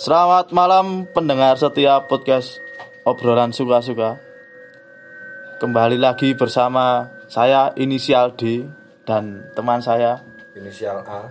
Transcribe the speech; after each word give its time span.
Selamat 0.00 0.48
malam 0.48 1.04
pendengar 1.12 1.60
setiap 1.60 2.08
podcast 2.08 2.56
obrolan 3.04 3.52
suka-suka. 3.52 4.16
Kembali 5.60 6.00
lagi 6.00 6.32
bersama 6.32 7.12
saya 7.28 7.76
inisial 7.76 8.32
D 8.32 8.64
dan 9.04 9.52
teman 9.52 9.84
saya. 9.84 10.24
Inisial 10.56 11.04
A. 11.04 11.28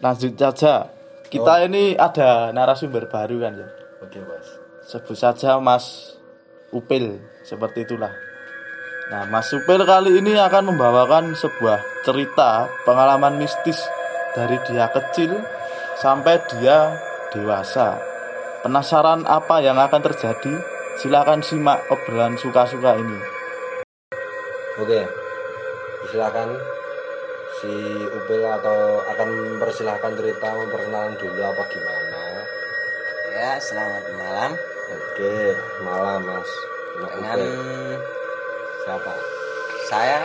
Lanjut 0.00 0.32
saja. 0.32 0.88
Kita 1.28 1.60
ini 1.68 1.92
ada 1.92 2.56
narasumber 2.56 3.04
baru 3.04 3.44
kan 3.44 3.52
ya. 3.52 3.68
Oke, 4.00 4.16
Mas. 4.24 4.48
Sebut 4.88 5.20
saja 5.20 5.60
Mas 5.60 6.16
Upil 6.72 7.20
seperti 7.44 7.84
itulah. 7.84 8.16
Nah, 9.12 9.28
Mas 9.28 9.52
Upil 9.52 9.84
kali 9.84 10.24
ini 10.24 10.40
akan 10.40 10.72
membawakan 10.72 11.36
sebuah 11.36 12.00
cerita 12.00 12.72
pengalaman 12.88 13.36
mistis 13.36 13.84
dari 14.32 14.56
dia 14.64 14.88
kecil 14.88 15.36
sampai 16.00 16.40
dia 16.56 16.96
dewasa. 17.36 18.00
Penasaran 18.64 19.28
apa 19.28 19.60
yang 19.60 19.76
akan 19.76 20.00
terjadi? 20.00 20.56
Silakan 20.96 21.44
simak 21.44 21.84
obrolan 21.92 22.40
suka-suka 22.40 22.96
ini. 22.96 23.20
Oke. 24.80 25.04
Silakan 26.08 26.56
si 27.60 27.72
Upil 28.08 28.40
atau 28.40 29.04
akan 29.04 29.28
mempersilahkan 29.28 30.12
cerita 30.16 30.48
memperkenalkan 30.56 31.20
dulu 31.20 31.40
apa 31.44 31.62
gimana. 31.68 32.24
Ya, 33.36 33.60
selamat 33.60 34.04
malam 34.16 34.52
Oke, 34.86 35.50
malam, 35.82 36.22
Mas. 36.22 36.50
Nah, 37.02 37.10
dengan 37.10 37.38
Upil. 37.42 37.98
siapa? 38.86 39.12
saya 39.86 40.20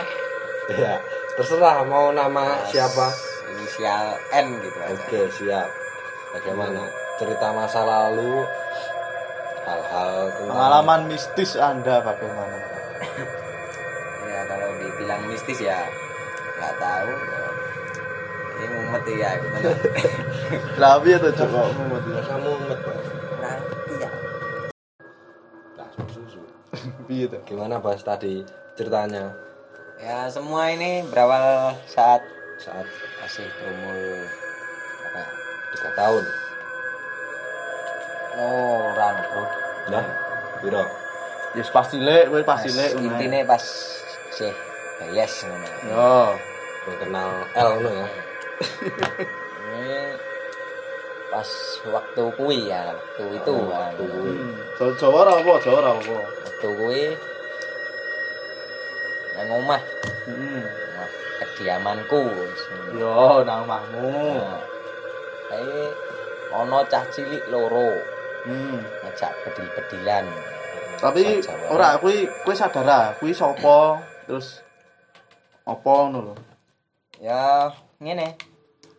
Ya, 0.70 0.94
terserah 1.34 1.82
mau 1.82 2.14
nama 2.14 2.62
siapa. 2.70 3.10
inisial 3.52 4.14
N 4.30 4.62
gitu 4.62 4.78
aja. 4.78 4.94
Oke, 4.94 5.20
siap. 5.34 5.68
Bagaimana? 6.32 6.86
Cerita 7.22 7.54
masa 7.54 7.86
lalu 7.86 8.42
hal-hal 9.62 10.26
tentang 10.34 10.58
Pengalaman 10.58 11.00
mistis 11.06 11.54
Anda 11.54 12.02
bagaimana? 12.02 12.58
Ya 14.26 14.42
kalau 14.50 14.74
dibilang 14.82 15.30
mistis 15.30 15.62
ya 15.62 15.86
nggak 16.58 16.74
tahu. 16.82 17.10
Ini 18.58 18.66
mumet 18.74 19.04
ya. 19.06 19.30
Lah 20.82 20.98
piye 20.98 21.14
to 21.22 21.30
coba 21.30 21.70
mumet 21.70 22.02
ya? 22.10 22.20
kamu? 22.26 22.52
Nanti 23.38 23.94
ya. 24.02 24.10
Nah, 25.78 25.88
susu. 26.10 26.42
Gimana 27.46 27.78
bahas 27.78 28.02
tadi 28.02 28.42
ceritanya 28.74 29.30
Ya 30.02 30.26
semua 30.26 30.74
ini 30.74 31.06
berawal 31.06 31.78
saat 31.86 32.26
saat 32.58 32.82
masih 33.22 33.46
berumur 33.62 34.26
apa? 35.06 35.22
ya? 35.22 35.26
tiga 35.70 35.90
tahun? 35.94 36.41
Oh, 38.38 38.88
ran 38.96 39.16
bro. 39.28 39.44
Nah, 39.92 40.04
biro. 40.62 40.82
Ya 41.52 41.62
pas 41.68 41.84
cilik, 41.84 42.32
kowe 42.32 42.40
pas 42.46 42.58
cilik. 42.64 42.96
Intinya 42.96 43.44
pas 43.44 43.60
sih 44.32 44.52
bayas 45.00 45.32
ngono. 45.44 45.68
Yo. 45.84 46.12
Belum 46.82 46.96
kenal 46.98 47.30
L 47.54 47.70
no 47.84 47.90
ya. 47.92 48.06
Pas 51.32 51.48
waktu 51.88 52.22
kui 52.36 52.68
ya, 52.68 52.92
waktu 52.92 53.24
itu 53.40 53.52
Oh, 53.56 53.68
waktu. 53.72 54.04
Hmm. 54.04 54.52
Jawa 55.00 55.16
ora 55.24 55.32
apa, 55.40 55.52
Jawa 55.64 55.76
ora 55.80 55.90
apa. 55.96 56.16
waktu 56.44 56.68
kuwi 56.76 57.04
nang 59.32 59.48
omah 59.64 59.80
Heeh. 60.28 60.60
omah 60.60 61.08
kediamanku 61.40 62.20
wis. 62.20 62.60
Yo 63.00 63.40
nang 63.48 63.64
omahmu. 63.64 64.12
Nah, 64.44 64.60
kae 65.48 65.80
ana 66.52 66.78
cah 66.84 67.04
cilik 67.08 67.44
loro 67.48 67.96
Hmm. 68.42 68.78
ngajak 69.02 69.30
bedil-bedilan 69.44 70.26
Tapi 70.98 71.42
ora 71.66 71.98
kuwi 71.98 72.26
kuwi 72.42 72.54
sadar 72.54 73.14
kuwi 73.18 73.30
sapa? 73.30 74.02
Terus 74.26 74.62
apa 75.62 75.90
ngono 76.06 76.20
lho. 76.26 76.34
ya 77.18 77.70
ngene 77.98 78.34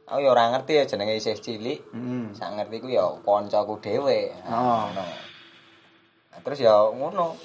aku 0.04 0.20
ya 0.20 0.32
ora 0.32 0.48
ngerti 0.52 0.80
ya 0.80 0.84
jenenge 0.84 1.16
isih 1.16 1.36
cilik 1.36 1.80
Heeh. 1.92 2.32
sak 2.32 2.56
ngerti 2.56 2.80
ku 2.80 2.88
ya 2.88 3.04
kancaku 3.20 3.80
dhewe 3.80 4.32
Oh. 4.48 4.88
Nah, 4.88 6.40
terus 6.40 6.60
ya 6.60 6.88
ngono 6.88 7.36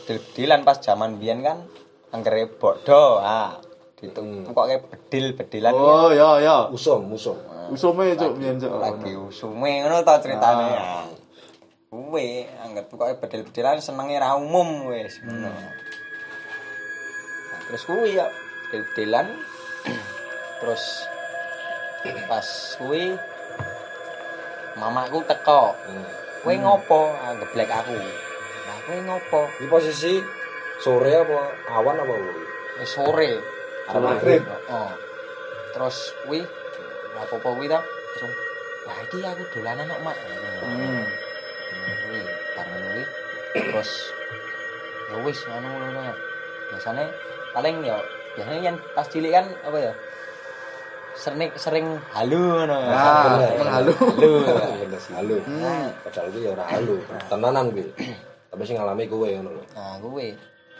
bedil-bedilan 0.00 0.64
pas 0.64 0.80
zaman 0.80 1.16
biyen 1.16 1.44
kan 1.44 1.60
anggere 2.08 2.48
bodo 2.48 3.20
ah 3.20 3.60
ditukoke 3.96 4.80
bedil-bedilan 4.88 5.72
ki 5.72 5.84
Oh, 5.84 6.08
ya 6.08 6.40
ya. 6.40 6.56
Usum, 6.68 7.04
usum. 7.12 7.36
Usume 7.68 8.16
cuk 8.16 8.32
biyen 8.36 8.56
cuk. 8.56 8.72
lagi 8.74 9.12
usume 9.12 9.84
ngono 9.84 10.00
ta 10.00 10.18
ceritane 10.18 10.64
Ah. 10.64 10.72
ya. 10.72 10.84
Kuwe 11.88 12.44
anggere 12.60 12.84
pokoke 12.84 13.16
bedel-bedelan 13.18 13.80
senenge 13.80 14.16
ra 14.16 14.36
umum 14.36 14.88
wis 14.88 15.20
ngono. 15.20 15.48
Nah, 15.48 15.72
terus 17.66 17.82
kuwi 17.84 18.16
ya 18.16 18.28
bedel-bedelan 18.68 19.26
terus 20.60 20.84
pas 22.24 22.48
kuwi 22.76 23.16
mamaku 24.76 25.24
teko. 25.24 25.74
Kowe 26.38 26.54
ngopo? 26.54 27.10
Ah, 27.18 27.34
Geblek 27.34 27.68
aku. 27.68 27.96
Lah 28.64 28.76
kowe 28.86 28.98
ngopo? 29.02 29.40
Di 29.58 29.66
posisi 29.66 30.22
sore 30.78 31.12
apa 31.18 31.40
awan 31.74 31.98
apa 31.98 32.14
kuwi? 32.14 32.44
Wis 32.78 32.90
sore. 32.92 33.30
Arep 33.88 34.00
maghrib. 34.04 34.44
Oh. 34.68 34.92
Terus 35.72 35.96
kuwi 36.22 36.40
apa-apa 37.20 37.48
kuwi 37.48 37.66
ta? 37.66 37.80
Langsung 37.80 38.32
wah 38.84 38.98
iki 39.00 39.18
aku 39.20 39.42
dolanan 39.52 39.84
kok, 39.86 40.00
Mak. 40.00 40.16
Hmm. 40.64 41.04
kuwi 42.02 42.20
bareng 42.52 42.80
kuwi 42.82 43.04
terus 43.54 43.90
ya 45.08 45.16
wis 45.20 45.38
anu 45.46 45.68
ngono 45.68 46.00
ya 46.02 46.14
biasanya 46.68 47.04
paling 47.50 47.76
ya 47.80 47.96
biasanya 48.34 48.60
kan 48.62 48.76
pas 48.92 49.06
cilik 49.08 49.32
kan 49.32 49.46
apa 49.62 49.78
ya 49.78 49.92
sering 51.14 51.50
sering 51.56 51.86
halu 52.12 52.38
ngono 52.38 52.76
ya 52.78 52.92
Ah, 52.92 53.24
menghalu. 53.58 53.92
halu 53.96 54.32
sih, 54.96 55.12
Halo. 55.12 55.36
nah, 55.50 55.88
Padahal 56.04 56.28
kuwi 56.30 56.44
ya 56.44 56.50
ora 56.52 56.64
halo, 56.68 56.94
tenanan 57.30 57.64
kuwi. 57.70 57.84
Tapi 58.48 58.62
sing 58.64 58.76
ngalami 58.76 59.04
kowe 59.04 59.28
ngono 59.28 59.50
lho. 59.52 59.62
nah 59.74 59.96
kuwi 59.98 60.32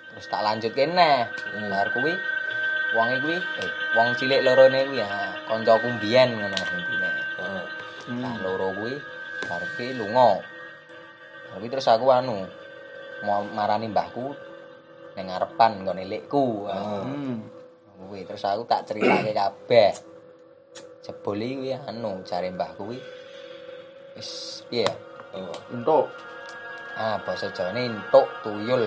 terus 0.08 0.26
tak 0.28 0.40
lanjut 0.40 0.72
kene 0.72 1.28
bar 1.68 1.88
kuwi 1.92 2.12
wong 2.94 3.08
kuwi 3.20 3.36
eh 3.36 3.68
wong 3.94 4.08
cilik 4.16 4.40
loro 4.42 4.66
ne 4.66 4.80
kuwi 4.84 4.98
ya 4.98 5.08
kancaku 5.48 5.88
mbiyen 5.96 6.36
ngono 6.36 6.56
intine 6.76 7.10
Heeh. 7.40 7.64
nah 8.20 8.34
loro 8.44 8.72
kuwi 8.76 8.94
bar 9.48 9.62
kuwi 9.74 9.96
lunga 9.96 10.40
kuwi 11.56 11.66
terus 11.72 11.88
aku 11.88 12.06
anu 12.12 12.44
mau 13.24 13.42
marani 13.48 13.88
mbahku 13.88 14.30
ning 15.16 15.26
ngarepan 15.26 15.82
nggone 15.82 16.04
lekku 16.06 16.68
Heeh. 16.68 17.02
Hmm. 17.02 17.36
kuwi 18.06 18.22
terus 18.22 18.44
aku 18.44 18.62
tak 18.68 18.84
ceritake 18.86 19.32
kabeh 19.32 19.90
jebul 21.02 21.40
iki 21.40 21.72
anu 21.74 22.20
jare 22.22 22.52
mbah 22.52 22.70
kuwi 22.76 23.00
wis 24.14 24.62
piye 24.68 24.84
ya 24.86 24.94
Oh. 25.28 25.52
Untuk 25.68 26.08
ah 26.96 27.20
basa 27.20 27.52
Jawane 27.52 27.84
entuk 27.84 28.24
tuyul 28.40 28.80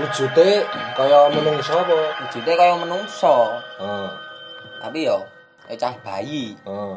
Wujude 0.00 0.64
kaya 0.96 1.28
menungso 1.28 1.76
apa? 1.76 1.94
wujude 2.24 2.52
kaya 2.56 2.74
menungso 2.80 3.60
Heeh. 3.76 4.08
Tapi 4.80 5.04
yo 5.04 5.18
kaya 5.62 5.76
cah 5.76 5.94
bayi 6.00 6.56
Heeh. 6.58 6.96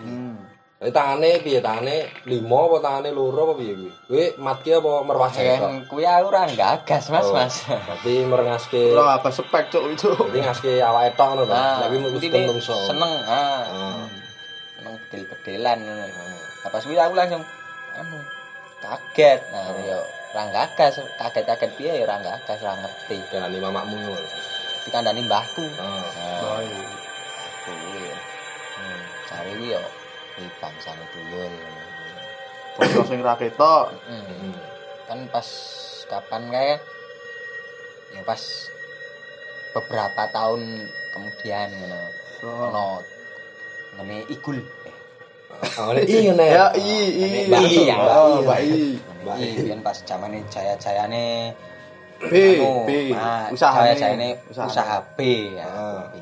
hmm. 0.00 0.34
Tapi 0.80 0.90
tangane 0.90 1.30
piye 1.38 1.60
tangane 1.60 2.08
limo 2.24 2.56
apa 2.66 2.76
tangane 2.80 3.12
loro 3.12 3.44
apa 3.46 3.54
piye 3.54 3.76
kuwi? 3.76 3.92
Kuwi 4.08 4.24
matki 4.40 4.72
apa 4.72 5.04
merwah 5.04 5.28
jengkok? 5.28 5.60
Yang 5.60 5.76
kuwi 5.86 6.04
aku 6.04 6.26
ora 6.26 6.42
gagas 6.48 7.04
mas 7.06 7.22
Oh. 7.22 7.36
mas 7.36 7.54
Berarti 7.68 8.12
merengaske 8.24 8.82
ora 8.90 9.14
apa 9.14 9.28
spek 9.28 9.68
cuk 9.68 9.84
itu. 9.92 10.08
Berarti 10.08 10.38
ngaske 10.40 10.72
awake 10.80 11.12
tok 11.14 11.26
ngono 11.30 11.42
to. 11.44 11.52
Ah, 11.52 11.84
Tapi 11.84 11.94
mesti 12.00 12.16
intine 12.18 12.48
menungso. 12.48 12.76
seneng 12.82 13.12
ah 13.22 13.60
Ah. 13.68 14.04
seneng 14.72 14.94
bedel-bedelan 14.98 15.78
ngono 15.84 16.04
pas 16.64 16.80
kuwi 16.80 16.96
aku 16.96 17.12
langsung 17.12 17.44
anu 17.92 18.18
kaget 18.80 19.40
nah 19.52 19.76
yo 19.76 20.00
ora 20.32 20.42
gagas 20.48 20.96
kaget-kaget 21.14 21.70
piye 21.76 21.92
ya 21.92 22.08
ora 22.08 22.16
gagas 22.18 22.56
ora 22.58 22.80
ngerti 22.80 23.20
Dengan 23.28 23.52
mamakmu 23.68 23.96
ngono. 24.00 24.28
dikandani 24.80 25.20
mbahku 25.28 25.64
Ah. 25.76 26.00
nah 26.08 26.40
Oh, 26.40 26.60
kuwi 26.64 26.80
hmm, 29.40 29.48
cari 29.48 29.52
kuwi 29.56 29.72
yo 29.72 29.82
kuwi 30.36 30.48
bangsane 30.60 31.04
tuyul. 31.12 31.54
Bocah 32.76 33.04
sing 33.08 33.18
ra 33.24 33.34
ketok. 33.34 33.84
Kan 35.08 35.26
pas 35.32 35.48
kapan 36.06 36.42
kayak 36.52 36.78
ya 38.10 38.22
pas 38.26 38.42
beberapa 39.70 40.22
tahun 40.30 40.60
kemudian 41.14 41.68
ngono 41.78 42.00
Oh. 42.40 42.72
ono 42.72 43.04
ngene 44.00 44.24
igul 44.32 44.56
ngene 45.60 46.00
iki 46.08 46.18
ngene. 46.32 46.46
Ya 46.48 46.66
i 46.72 46.88
i. 47.20 47.26
Mbak 47.52 47.62
I, 47.68 47.76
ya, 47.84 47.96
Mbak 48.00 48.16
Oh, 48.16 48.40
I. 48.48 48.96
Mbak 49.20 49.36
I. 49.36 49.44
Iya, 49.44 49.62
kan 49.76 49.80
pas 49.84 49.96
zamane 50.08 50.38
jaya-jayane 50.48 51.52
B 52.20 52.32
anu, 52.32 52.88
B 52.88 53.12
ah, 53.12 53.52
usahane 53.52 53.92
jaya-jayane 53.92 54.28
Usaha. 54.48 54.66
usaha 54.72 54.96
B 55.16 55.20
ya. 55.52 55.68
Ah. 55.68 56.04
B. 56.08 56.16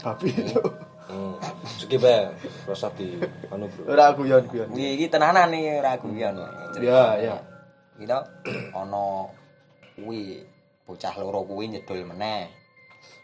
Tapi 0.00 0.28
itu. 0.32 0.60
Hmm. 1.06 1.38
Skip 1.78 2.02
ya. 2.02 2.34
Rasa 2.66 2.90
di 2.98 3.14
anu 3.50 3.70
bro. 3.70 3.94
Ora 3.94 4.10
guyon 4.14 4.42
guyon. 4.50 4.66
Kuwi 4.74 4.98
iki 4.98 5.06
tenanan 5.06 5.54
nih 5.54 5.78
ora 5.78 5.94
guyon. 5.98 6.34
Iya, 6.82 7.04
iya. 7.22 7.36
Gitu 7.96 8.18
ana 8.74 9.30
kuwi 9.94 10.42
bocah 10.86 11.14
loro 11.18 11.46
kuwi 11.46 11.70
nyedul 11.70 12.02
meneh. 12.06 12.50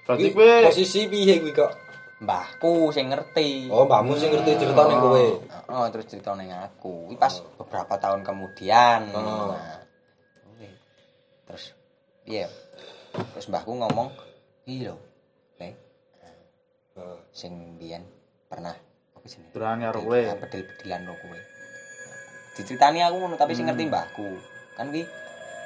Berarti 0.06 0.30
Kuwi 0.34 0.66
posisi 0.66 1.10
piye 1.10 1.42
kuwi 1.42 1.54
kok? 1.54 1.72
Mbahku 2.22 2.94
sing 2.94 3.10
ngerti. 3.10 3.66
Oh, 3.66 3.82
mbahmu 3.82 4.14
sing 4.14 4.30
ngerti 4.30 4.62
ceritane 4.62 4.94
kowe. 4.94 5.26
Oh, 5.74 5.86
terus 5.90 6.06
cerita 6.06 6.38
ning 6.38 6.54
aku. 6.54 7.10
Kuwi 7.10 7.18
pas 7.18 7.34
beberapa 7.58 7.98
tahun 7.98 8.22
kemudian. 8.22 9.10
Oh. 9.10 9.50
Nah. 9.58 9.82
Terus 11.50 11.74
piye? 12.22 12.46
Terus 13.12 13.46
mbahku 13.50 13.74
ngomong, 13.74 14.08
"Iki 14.64 14.88
lho, 14.88 14.96
Heeh. 16.92 17.18
sing 17.32 17.52
biyen 17.80 18.04
pernah 18.46 18.76
apa 19.16 19.24
jenenge? 19.24 19.52
Berani 19.56 19.82
karo 19.88 20.00
kowe. 20.04 20.20
Bedil-bedilan 20.20 21.00
karo 21.08 21.16
kowe." 21.22 21.40
Diceritani 22.52 23.00
aku 23.00 23.16
ngono, 23.16 23.34
tapi 23.40 23.56
sing 23.56 23.64
ngerti 23.64 23.88
mbahku. 23.88 24.28
Kan 24.76 24.92
kuwi 24.92 25.08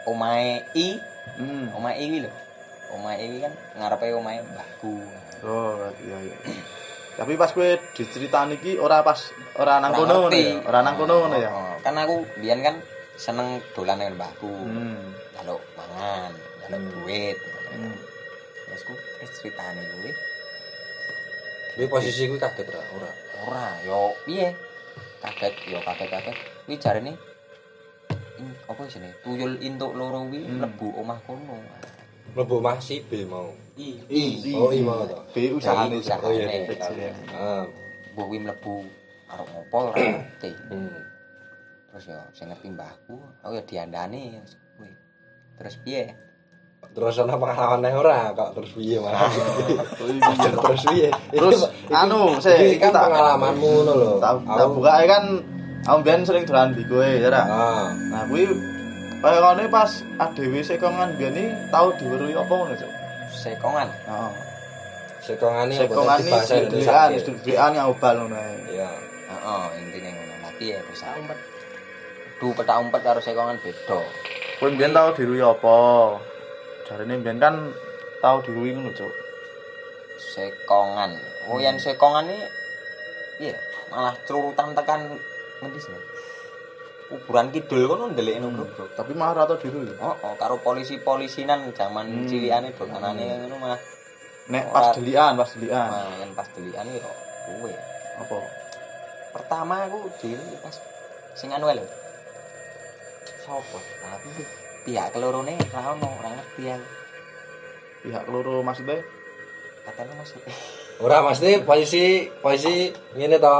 omahe 0.07 0.63
I, 0.79 0.89
Hmm. 1.35 1.75
omahe 1.75 1.99
I 1.99 2.07
lho. 2.23 2.31
Omahe 2.95 3.17
I 3.27 3.43
kan 3.43 3.53
ngarepe 3.75 4.15
omahe 4.15 4.39
mbahku. 4.47 4.95
Oh, 5.43 5.91
iya 6.07 6.19
iya. 6.31 6.37
Tapi 7.19 7.35
pas 7.35 7.51
kowe 7.51 7.67
diceritani 7.99 8.63
iki 8.63 8.79
ora 8.79 9.03
pas 9.03 9.19
ora 9.59 9.83
nang 9.83 9.99
kono 9.99 10.31
ngono 10.31 10.37
ya. 10.39 10.63
Ora 10.63 10.79
nang 10.87 10.95
kono 10.95 11.15
ngono 11.27 11.37
ya. 11.43 11.51
Oh, 11.51 11.75
Kan 11.83 11.99
aku 11.99 12.23
biyen 12.39 12.63
kan 12.63 12.79
seneng 13.19 13.59
dolan 13.75 13.99
dengan 13.99 14.15
mbahku. 14.23 14.47
Hmm. 14.47 15.11
Jaluk 15.35 15.63
mangan, 15.75 16.31
jaluk 16.63 16.83
duit. 17.03 17.39
Hmm. 17.75 17.97
Wes 18.71 18.83
ku 18.87 18.95
wis 18.95 19.33
critane 19.43 19.83
kuwi. 19.83 20.13
Kuwi 21.77 21.87
posisi 21.93 22.25
kuwi 22.29 22.41
kaget 22.41 22.69
ra? 22.73 22.81
Ora. 22.97 23.11
Ora, 23.45 23.65
yo 23.85 24.17
piye? 24.25 24.57
Kaget, 25.21 25.55
yo 25.69 25.79
kaget-kaget. 25.85 26.37
Kuwi 26.65 26.77
jarene 26.81 27.13
in, 28.41 28.49
apa 28.69 28.81
jenenge? 28.89 29.17
Tuyul 29.25 29.61
intuk 29.61 29.93
loro 29.93 30.25
kuwi 30.29 30.41
Hmm. 30.45 30.57
mlebu 30.65 30.87
omah 31.01 31.21
kono. 31.29 31.57
Mlebu 32.33 32.57
mah 32.65 32.81
si 32.81 33.05
B 33.05 33.25
mau. 33.29 33.53
I, 33.77 34.01
I. 34.09 34.23
Oh, 34.57 34.73
iya 34.73 34.85
mau 34.85 35.05
to. 35.05 35.21
B 35.37 35.53
usahane. 35.53 36.01
Usahane. 36.01 36.25
Oh 36.25 36.33
iya. 36.33 36.49
Iya. 36.49 37.13
Ah. 37.37 37.65
Mbok 38.17 38.25
kuwi 38.29 38.39
mlebu 38.41 38.75
karo 39.29 39.45
ngopo 39.45 39.77
ora 39.93 40.01
ngerti. 40.01 40.51
Hmm. 40.73 40.97
Terus 41.93 42.13
yo 42.13 42.21
sing 42.37 42.49
ngerti 42.53 42.69
mbahku, 42.73 43.17
aku 43.45 43.53
yo 43.57 43.63
diandani. 43.69 44.37
Terus 45.57 45.77
piye? 45.81 46.13
Terus 46.97 47.21
ana 47.21 47.37
pengalaman 47.37 47.85
nang 47.85 48.01
ora 48.01 48.33
kok 48.33 48.57
terus 48.57 48.73
piye 48.73 48.97
malah. 48.97 49.29
Iya. 49.29 50.49
terus 50.49 50.83
piye? 50.89 51.09
Terus 51.29 51.61
anu, 51.93 52.41
sik 52.41 52.57
Iki 52.57 52.81
kan 52.81 52.91
tak- 52.91 53.13
pengalamanmu 53.13 53.69
ngono 53.69 53.93
lho. 53.93 54.13
Tak 54.17 54.69
buka 54.73 55.05
kan 55.05 55.25
aku 55.85 55.99
biyen 56.01 56.25
sering 56.25 56.49
dolan 56.49 56.73
di 56.73 56.83
kowe 56.89 57.05
ya 57.05 57.29
ra. 57.29 57.43
Ah. 57.45 57.89
Nah, 57.93 58.25
kuwi 58.27 58.49
kaya 59.17 59.39
ngene 59.39 59.69
pas 59.69 59.93
ADW 60.17 60.65
sekongan 60.65 61.13
biyen 61.15 61.37
iki 61.37 61.53
tau 61.69 61.93
diweruhi 61.95 62.33
apa 62.33 62.49
ngono, 62.49 62.73
Cuk? 62.75 62.91
Sekongan. 63.29 63.89
Heeh. 63.93 64.33
Sekongane 65.21 65.75
Sekongan 65.77 66.19
iki 66.19 66.33
bahasa 66.33 66.55
dhewean, 66.65 67.09
Indonesia. 67.13 67.33
dhewean 67.45 67.73
yang 67.77 67.87
obal 67.93 68.15
ngono 68.17 68.37
ae. 68.37 68.57
Iya. 68.73 68.91
Heeh, 69.29 69.65
intine 69.85 70.09
ngono. 70.11 70.49
Piye 70.57 70.81
terus 70.81 71.05
aku 71.05 71.21
umpet. 71.21 71.39
Du 72.41 72.49
petak 72.57 72.77
umpet 72.81 73.01
karo 73.05 73.21
sekongan 73.21 73.61
beda. 73.61 74.01
Kowe 74.57 74.69
biyen 74.73 74.97
tau 74.97 75.13
diweruhi 75.13 75.45
apa? 75.45 75.77
Jarene 76.87 77.19
biyen 77.19 77.39
kan 77.43 77.55
tau 78.23 78.39
diweruhi 78.43 78.73
ngono, 78.73 78.91
Cuk. 78.95 79.13
Sekongan. 80.17 81.13
Oh, 81.51 81.59
yen 81.59 81.77
sekongan 81.77 82.27
iki 82.31 82.47
iya, 83.51 83.59
malah 83.91 84.15
curutan 84.25 84.73
tekan 84.73 85.01
ngendi 85.61 85.79
sih? 85.79 85.93
Kuburan 87.07 87.55
kidul 87.55 87.87
kono 87.87 88.11
ndelik 88.11 88.39
ngono, 88.39 88.67
Bro. 88.67 88.91
Tapi 88.95 89.13
malah 89.15 89.35
ora 89.35 89.51
tau 89.51 89.59
diweruhi. 89.59 89.95
Oh, 89.99 90.15
oh, 90.15 90.35
karo 90.35 90.59
polisi-polisinan 90.59 91.71
zaman 91.73 92.07
Hmm. 92.07 92.27
cilikane 92.27 92.71
dolanane 92.75 93.25
ngono 93.47 93.57
malah 93.59 93.81
Nek 94.47 94.71
pas 94.71 94.95
delian, 94.95 95.35
pas 95.35 95.51
delian. 95.59 95.91
malah 95.91 96.15
yen 96.23 96.31
pas 96.31 96.47
delikane 96.55 97.03
kok 97.03 97.17
kuwe. 97.51 97.73
Apa? 98.23 98.39
Pertama 99.35 99.75
aku 99.91 100.07
dhewe 100.23 100.55
pas 100.63 100.75
sing 101.35 101.51
anu 101.51 101.67
lho. 101.67 101.83
Sopo? 103.43 103.79
Tapi 104.01 104.31
pihak 104.87 105.11
kelorone 105.11 105.59
ra 105.75 105.93
ono, 105.93 106.09
ora 106.23 106.31
ngerti 106.31 106.63
aku. 106.71 106.87
Pihak 108.07 108.23
keloro 108.25 108.63
maksudnya 108.63 109.03
Katanya 109.87 110.19
masuk. 110.19 110.43
Ora 111.05 111.23
mesti 111.23 111.63
posisi 111.63 112.27
posisi 112.43 112.91
ngene 113.15 113.39
to. 113.39 113.59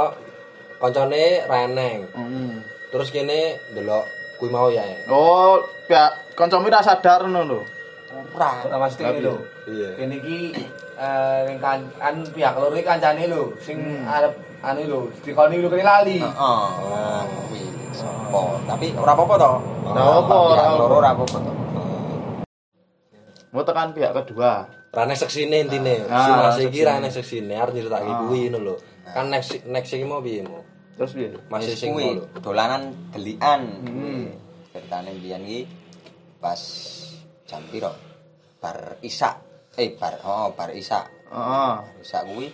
Koncone 0.77 1.47
reneng. 1.47 2.03
Heeh. 2.11 2.51
Terus 2.91 3.09
kene 3.09 3.55
ndelok 3.71 4.03
kuwi 4.37 4.51
mau 4.51 4.67
ya. 4.69 4.83
Oh, 5.07 5.57
pihak 5.87 6.35
kancamu 6.35 6.67
ra 6.67 6.83
sadar 6.83 7.23
ngono 7.23 7.41
lho. 7.47 7.59
Ora. 8.35 8.59
Ora 8.67 8.77
mesti 8.83 9.07
Tapi- 9.07 9.23
lho. 9.23 9.39
Iya. 9.71 9.89
Kene 9.95 10.15
iki 10.19 10.51
eh 10.99 11.39
ning 11.47 11.57
kan 11.63 11.79
kan 11.95 12.15
pihak 12.27 12.59
loro 12.59 12.75
iki 12.75 12.83
kancane 12.83 13.23
lho 13.25 13.55
sing 13.63 13.79
arep 14.03 14.35
anu 14.59 14.81
lho 14.83 14.99
dikoni 15.23 15.63
lho 15.63 15.71
kene 15.71 15.85
lali. 15.87 16.19
Heeh. 16.19 17.21
Sopo. 17.97 18.41
Tapi 18.63 18.93
ora 18.93 19.11
apa-apa 19.11 19.35
to. 19.35 19.51
Ora 19.87 20.01
apa, 20.21 20.35
ora 20.35 20.53
Pihak 20.53 20.67
apa. 20.67 20.77
loro 20.77 20.95
ora 20.95 21.09
apa-apa 21.11 21.37
to. 21.39 21.51
Mau 23.49 23.63
tekan 23.63 23.89
pihak 23.91 24.13
kedua. 24.13 24.51
Rane 24.87 25.13
seksine 25.13 25.61
intine. 25.61 26.05
Ah, 26.07 26.21
Si 26.21 26.31
Mas 26.31 26.57
iki 26.63 26.81
rane 26.81 27.09
seksine 27.09 27.53
arep 27.53 27.73
nyritake 27.73 28.05
Ah. 28.05 28.19
kuwi 28.23 28.47
ngono 28.47 28.59
lho. 28.61 28.75
Kan 29.07 29.29
next 29.29 29.65
next 29.65 29.91
iki 29.91 30.03
mau 30.03 30.19
piye 30.19 30.41
mau? 30.41 30.61
Terus 30.93 31.11
piye? 31.13 31.29
Masih 31.47 31.73
sing 31.73 31.93
kuwi, 31.93 32.17
dolanan 32.37 32.93
delikan. 33.09 33.61
Hmm. 33.81 34.33
Ceritane 34.69 35.09
mbiyen 35.13 35.41
iki 35.41 35.61
pas 36.37 36.59
jam 37.45 37.61
piro? 37.67 37.93
Bar 38.57 38.97
isak. 39.01 39.41
Eh 39.77 39.93
bar 39.93 40.17
oh 40.21 40.51
bar 40.51 40.73
isak. 40.73 41.05
Heeh. 41.29 41.73
Isak 42.01 42.25
kuwi 42.25 42.49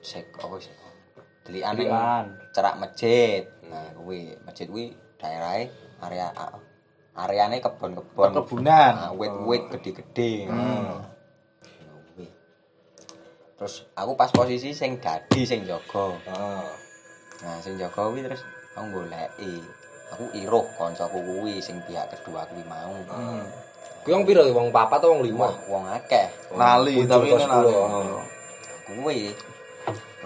sek? 0.00 0.26
Delikan 1.42 1.72
ning 1.74 1.88
Delikan. 1.88 2.24
cerak 2.52 2.74
masjid. 2.76 3.42
Nah, 3.68 3.84
kuwi 4.00 4.32
masjid 4.48 4.66
kuwi 4.68 4.96
daerahe 5.20 5.68
area 6.00 6.32
areane 7.18 7.58
kebon-kebon. 7.60 8.32
Perkebunan. 8.32 8.92
Nah, 8.96 9.12
wit-wit 9.12 9.68
gede-gede. 9.74 10.48
Hmm. 10.48 11.04
Kuwi. 12.14 12.26
Terus 13.58 13.84
aku 13.92 14.12
pas 14.14 14.30
posisi 14.30 14.72
sing 14.72 15.02
dadi 15.02 15.42
sing 15.44 15.66
jaga. 15.68 16.14
Heeh. 16.26 16.64
Nah, 17.44 17.56
sing 17.60 17.76
jaga 17.76 18.08
kuwi 18.08 18.24
terus 18.24 18.42
aku 18.72 19.02
goleki. 19.02 19.54
Aku 20.16 20.24
iruh 20.32 20.64
kancaku 20.80 21.20
kuwi 21.20 21.60
sing 21.60 21.76
pihak 21.84 22.08
kedua 22.14 22.48
kuwi 22.48 22.64
mau. 22.64 22.96
Hmm. 23.12 23.44
Kuwi 24.06 24.12
wong 24.14 24.24
piro? 24.24 24.42
Wong 24.54 24.72
papat 24.72 25.02
atau 25.04 25.12
wong 25.12 25.26
lima? 25.26 25.52
Wong 25.68 25.84
akeh. 25.90 26.56
Lali 26.56 27.04
tapi 27.04 27.34
ini 27.34 27.44
lali. 27.44 27.74
heeh. 27.74 28.22
Kuwi. 28.88 29.20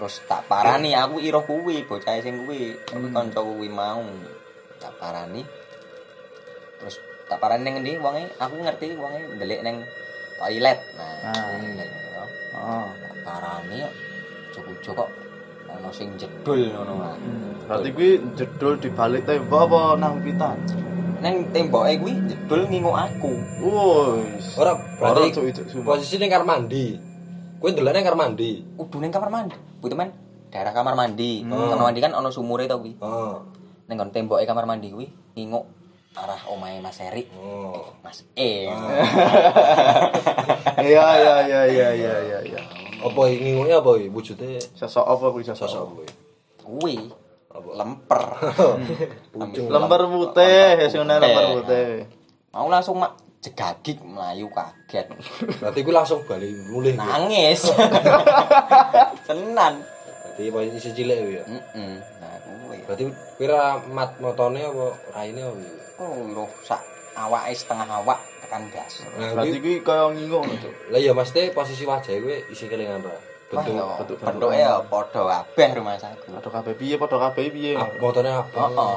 Terus 0.03 0.19
tak 0.27 0.43
parani 0.51 0.91
aku 0.99 1.15
iruh 1.23 1.47
kuwi, 1.47 1.87
bocah 1.87 2.19
sing 2.19 2.43
kuwi, 2.43 2.75
Hmm. 2.91 3.15
kancaku 3.15 3.55
kuwi 3.55 3.71
mau. 3.71 4.03
Tak 4.75 4.91
parani. 4.99 5.47
Terus 6.75 6.99
tak 7.31 7.39
parani 7.39 7.63
ning 7.63 7.75
endi 7.79 7.95
wonge? 8.03 8.27
Aku 8.35 8.59
ngerti 8.59 8.99
wonge 8.99 9.23
ndelik 9.39 9.63
ning 9.63 9.79
toilet. 10.35 10.75
Nah, 10.99 11.31
Ah. 11.31 11.55
toilet. 11.55 11.87
Heeh. 11.87 12.85
Tak 12.99 13.15
parani 13.23 13.79
cukup 14.51 14.75
kok 14.91 15.09
ono 15.71 15.89
sing 15.95 16.11
jedul 16.19 16.67
ngono 16.75 16.99
lah. 16.99 17.15
Berarti 17.71 17.89
kuwi 17.95 18.19
jedul 18.35 18.75
di 18.83 18.91
balik 18.91 19.23
tembok 19.23 19.71
apa 19.71 19.81
nang 20.03 20.19
pitan? 20.19 20.59
Neng 21.23 21.47
temboke 21.55 21.95
kuwi 22.03 22.19
jedul 22.27 22.67
nginguk 22.67 22.91
aku. 22.91 23.31
Wis. 23.63 24.51
Ora 24.59 24.75
berarti 24.99 25.31
posisi 25.79 26.19
ning 26.19 26.27
kamar 26.27 26.59
mandi. 26.59 27.12
Kuwi 27.63 27.79
ndelane 27.79 28.03
ning 28.03 28.03
kamar 28.03 28.19
mandi. 28.27 28.59
Udah 28.75 28.99
neng 28.99 29.13
kamar 29.15 29.31
mandi. 29.31 29.55
Putu 29.79 29.95
men, 29.95 30.11
daerah 30.51 30.75
kamar 30.75 30.99
mandi. 30.99 31.47
Hmm. 31.47 31.71
Kamar 31.71 31.87
mandi 31.87 32.03
kan 32.03 32.11
ono 32.11 32.27
sumure 32.27 32.67
to 32.67 32.75
kuwi. 32.75 32.99
Heeh. 32.99 33.35
Neng 33.87 33.95
kon 33.95 34.11
temboke 34.11 34.43
kamar 34.43 34.67
mandi 34.67 34.91
kuwi 34.91 35.07
nginguk 35.31 35.63
arah 36.11 36.43
omahe 36.51 36.83
Mas 36.83 36.99
Eri. 36.99 37.23
Oh. 37.39 37.95
Mas 38.03 38.27
E. 38.35 38.67
Iya 40.83 41.07
iya 41.15 41.35
iya 41.47 41.61
iya 41.71 41.87
iya 41.95 42.13
iya 42.19 42.37
iya. 42.43 42.59
Apa 42.99 43.31
nginguknya 43.31 43.79
apa 43.79 43.95
iki? 43.95 44.11
Wujude 44.11 44.59
Sosok 44.75 45.07
apa 45.07 45.25
kuwi 45.31 45.47
sosok? 45.47 45.63
sosok 45.63 45.83
kuwi. 45.87 46.07
Kuwi 46.59 46.95
lemper. 47.79 48.23
Ujung 49.39 49.71
Lemper 49.71 50.01
putih, 50.11 50.83
ya 50.83 50.85
sing 50.91 51.07
lemper 51.07 51.63
putih. 51.63 52.11
Mau 52.51 52.67
langsung 52.67 52.99
mak 52.99 53.22
jegagik 53.43 53.99
melayu 53.99 54.47
kaget. 54.47 55.11
Berarti 55.59 55.79
kuwi 55.81 55.91
langsung 55.91 56.23
bali 56.23 56.47
mulih. 56.65 56.95
kuwi. 56.95 57.03
Nangis. 57.03 57.67
Tenan. 59.27 59.73
Berarti 59.83 60.43
posisi 60.49 60.89
cilik 60.93 61.17
kuwi 61.19 61.35
ya. 61.35 61.43
Heeh. 61.45 61.93
Nah, 62.17 62.35
kuwi. 62.39 62.77
Berarti 62.83 63.03
kira 63.35 63.61
mat 63.87 64.15
motone 64.17 64.63
apa 64.63 64.85
raine 65.13 65.41
apa 65.41 65.53
kuwi? 65.53 65.67
Oh, 65.93 66.15
lho 66.25 66.45
sak 66.63 66.81
awake 67.13 67.53
setengah 67.53 67.85
awak 67.93 68.17
tekan 68.41 68.65
gas. 68.69 69.03
Nah, 69.13 69.35
Berarti 69.35 69.57
kuwi 69.59 69.75
kaya 69.81 70.09
ngingung 70.09 70.43
lho, 70.43 70.55
Cuk. 70.57 70.73
lah 70.89 70.99
ya 70.99 71.11
mesti 71.11 71.51
posisi 71.51 71.83
wajah 71.83 72.15
kuwi 72.15 72.47
isi 72.49 72.65
kelingan 72.65 73.03
ra. 73.03 73.11
Wah, 73.53 73.61
Bentuk- 73.61 73.77
ya, 73.77 73.85
bentuk- 73.93 74.17
bentuknya 74.17 74.57
ya 74.57 74.73
padha 74.81 75.21
kabeh 75.21 75.69
rumah 75.77 75.93
saku. 75.93 76.25
Padha 76.31 76.49
kabeh 76.49 76.73
piye, 76.73 76.95
padha 76.97 77.17
kabeh 77.21 77.45
piye. 77.49 77.71
Ah, 77.75 77.85
motornya 77.93 78.41
apa? 78.41 78.65
Heeh. 78.65 78.95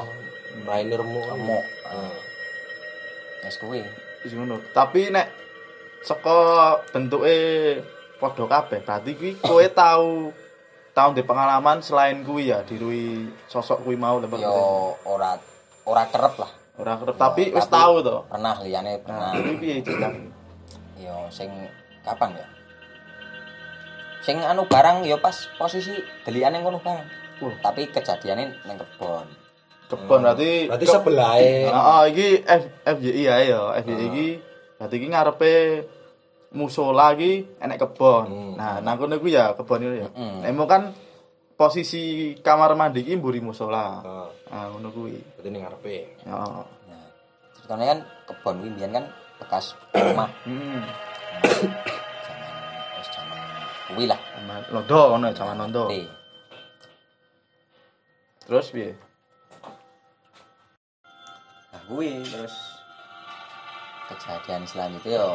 Rainermu. 0.65 1.21
Remuk. 1.27 1.61
Heeh. 1.85 2.15
Wis 3.45 3.57
kuwi. 3.61 3.85
Wis 4.27 4.35
ngono. 4.35 4.59
Tapi 4.75 5.07
nek 5.07 5.31
saka 6.03 6.35
bentuke 6.91 7.31
padha 8.19 8.43
kabeh, 8.43 8.83
berarti 8.83 9.11
kuwi 9.15 9.31
kowe 9.39 9.63
tau 9.71 10.35
tau 10.91 11.09
di 11.13 11.23
pengalaman 11.23 11.79
selain 11.79 12.27
kuwi 12.27 12.51
ya 12.51 12.59
dirui 12.67 13.23
sosok 13.47 13.87
kuwi 13.87 13.95
mau 13.95 14.19
lembar 14.19 14.43
Ya 14.43 14.51
ora 15.07 15.39
ora 15.87 16.03
kerep 16.11 16.35
lah. 16.35 16.51
ora 16.75 16.93
kerep 16.99 17.15
tapi 17.15 17.55
wis 17.55 17.71
tau 17.71 18.03
to. 18.03 18.27
Pernah 18.27 18.59
liyane 18.59 18.99
Nah, 18.99 19.01
pernah. 19.01 19.29
kuwi 19.31 19.55
piye 19.57 19.75
ceritane? 19.79 20.19
Ya 20.99 21.15
sing 21.31 21.47
kapan 22.03 22.35
ya? 22.35 22.47
Sing 24.19 24.43
anu 24.43 24.67
barang 24.67 25.07
ya 25.07 25.15
pas 25.17 25.47
posisi 25.55 25.95
delikane 26.27 26.59
ngono 26.59 26.83
barang. 26.83 27.07
Wah. 27.39 27.55
Tapi 27.63 27.87
kejadiannya 27.87 28.65
ning 28.65 28.75
kebon. 28.75 29.46
Kebon 29.87 30.19
berarti 30.19 30.67
Berarti 30.67 30.85
ke- 30.85 30.91
sebelah 30.91 31.31
Heeh, 31.39 32.01
iki 32.11 32.27
F, 32.43 32.63
FJI 32.83 33.21
ya 33.23 33.35
ya. 33.39 33.61
FJI 33.79 34.05
iki 34.05 34.27
berarti 34.75 34.95
iki 34.99 35.07
ngarepe 35.07 35.53
musola 36.51 37.15
iki 37.15 37.47
enek 37.57 37.79
kebon. 37.79 38.25
Hmm. 38.27 38.53
Nah, 38.59 38.83
nang 38.83 38.99
kono 38.99 39.15
ya 39.23 39.55
kebon 39.55 39.81
itu 39.81 40.03
ya. 40.03 40.07
Nek 40.11 40.51
mau 40.51 40.67
kan 40.67 40.91
posisi 41.55 42.35
kamar 42.37 42.75
mandi 42.75 43.01
iki 43.01 43.15
mburi 43.15 43.39
musola. 43.39 44.03
Heeh. 44.03 44.27
Nah, 44.51 44.63
ngono 44.69 44.91
kuwi. 44.91 45.15
Berarti 45.39 45.47
ning 45.47 45.61
ngarepe. 45.63 45.95
Heeh. 46.19 46.51
Nah, 46.91 47.05
ceritanya 47.55 47.85
kan 47.87 47.99
kebon 48.27 48.55
kuwi 48.59 48.69
mbiyen 48.75 48.91
kan 48.91 49.05
bekas 49.39 49.71
rumah 49.93 50.27
Hmm. 50.43 50.81
zaman 52.27 52.51
wis 52.99 53.07
zaman 53.13 53.39
kuwi 53.87 54.03
lah. 54.03 54.19
Zaman 54.35 54.59
londo 54.73 54.99
ngono 55.13 55.25
ya, 55.29 55.33
zaman 55.33 55.55
londo. 55.57 55.83
Oke. 55.87 56.03
Terus 58.43 58.67
piye? 58.71 58.91
Kuwi 61.87 62.19
terus 62.27 62.51
kejadian 64.07 64.63
selanjutnya 64.63 65.19
yo 65.19 65.29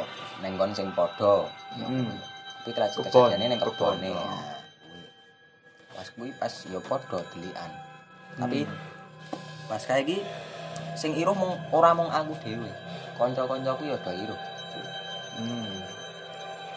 neng 0.44 0.56
kon 0.61 0.73
sing 0.73 0.92
padha. 0.92 1.49
Ya, 1.76 1.88
Hmm. 1.88 2.12
Tapi 2.62 2.71
kerajaan 2.78 3.04
kejadiannya 3.09 3.47
neng 3.52 3.61
kebon, 3.61 3.99
kebone. 3.99 4.11
kuwi. 4.12 5.02
Pas 5.92 6.09
kuwi 6.12 6.30
pas 6.37 6.54
yo 6.68 6.78
padha 6.85 7.18
delikan. 7.32 7.71
Tapi 8.37 8.68
pas 9.68 9.80
kayak 9.80 10.04
iki 10.04 10.18
sing 10.97 11.16
iruh 11.16 11.32
mung 11.32 11.56
ora 11.73 11.97
mung 11.97 12.12
aku 12.12 12.37
dhewe. 12.44 12.68
Kanca-kancaku 13.16 13.88
yo 13.88 13.97
do 14.00 14.12
iruh. 14.12 14.40
Hmm. 15.40 15.80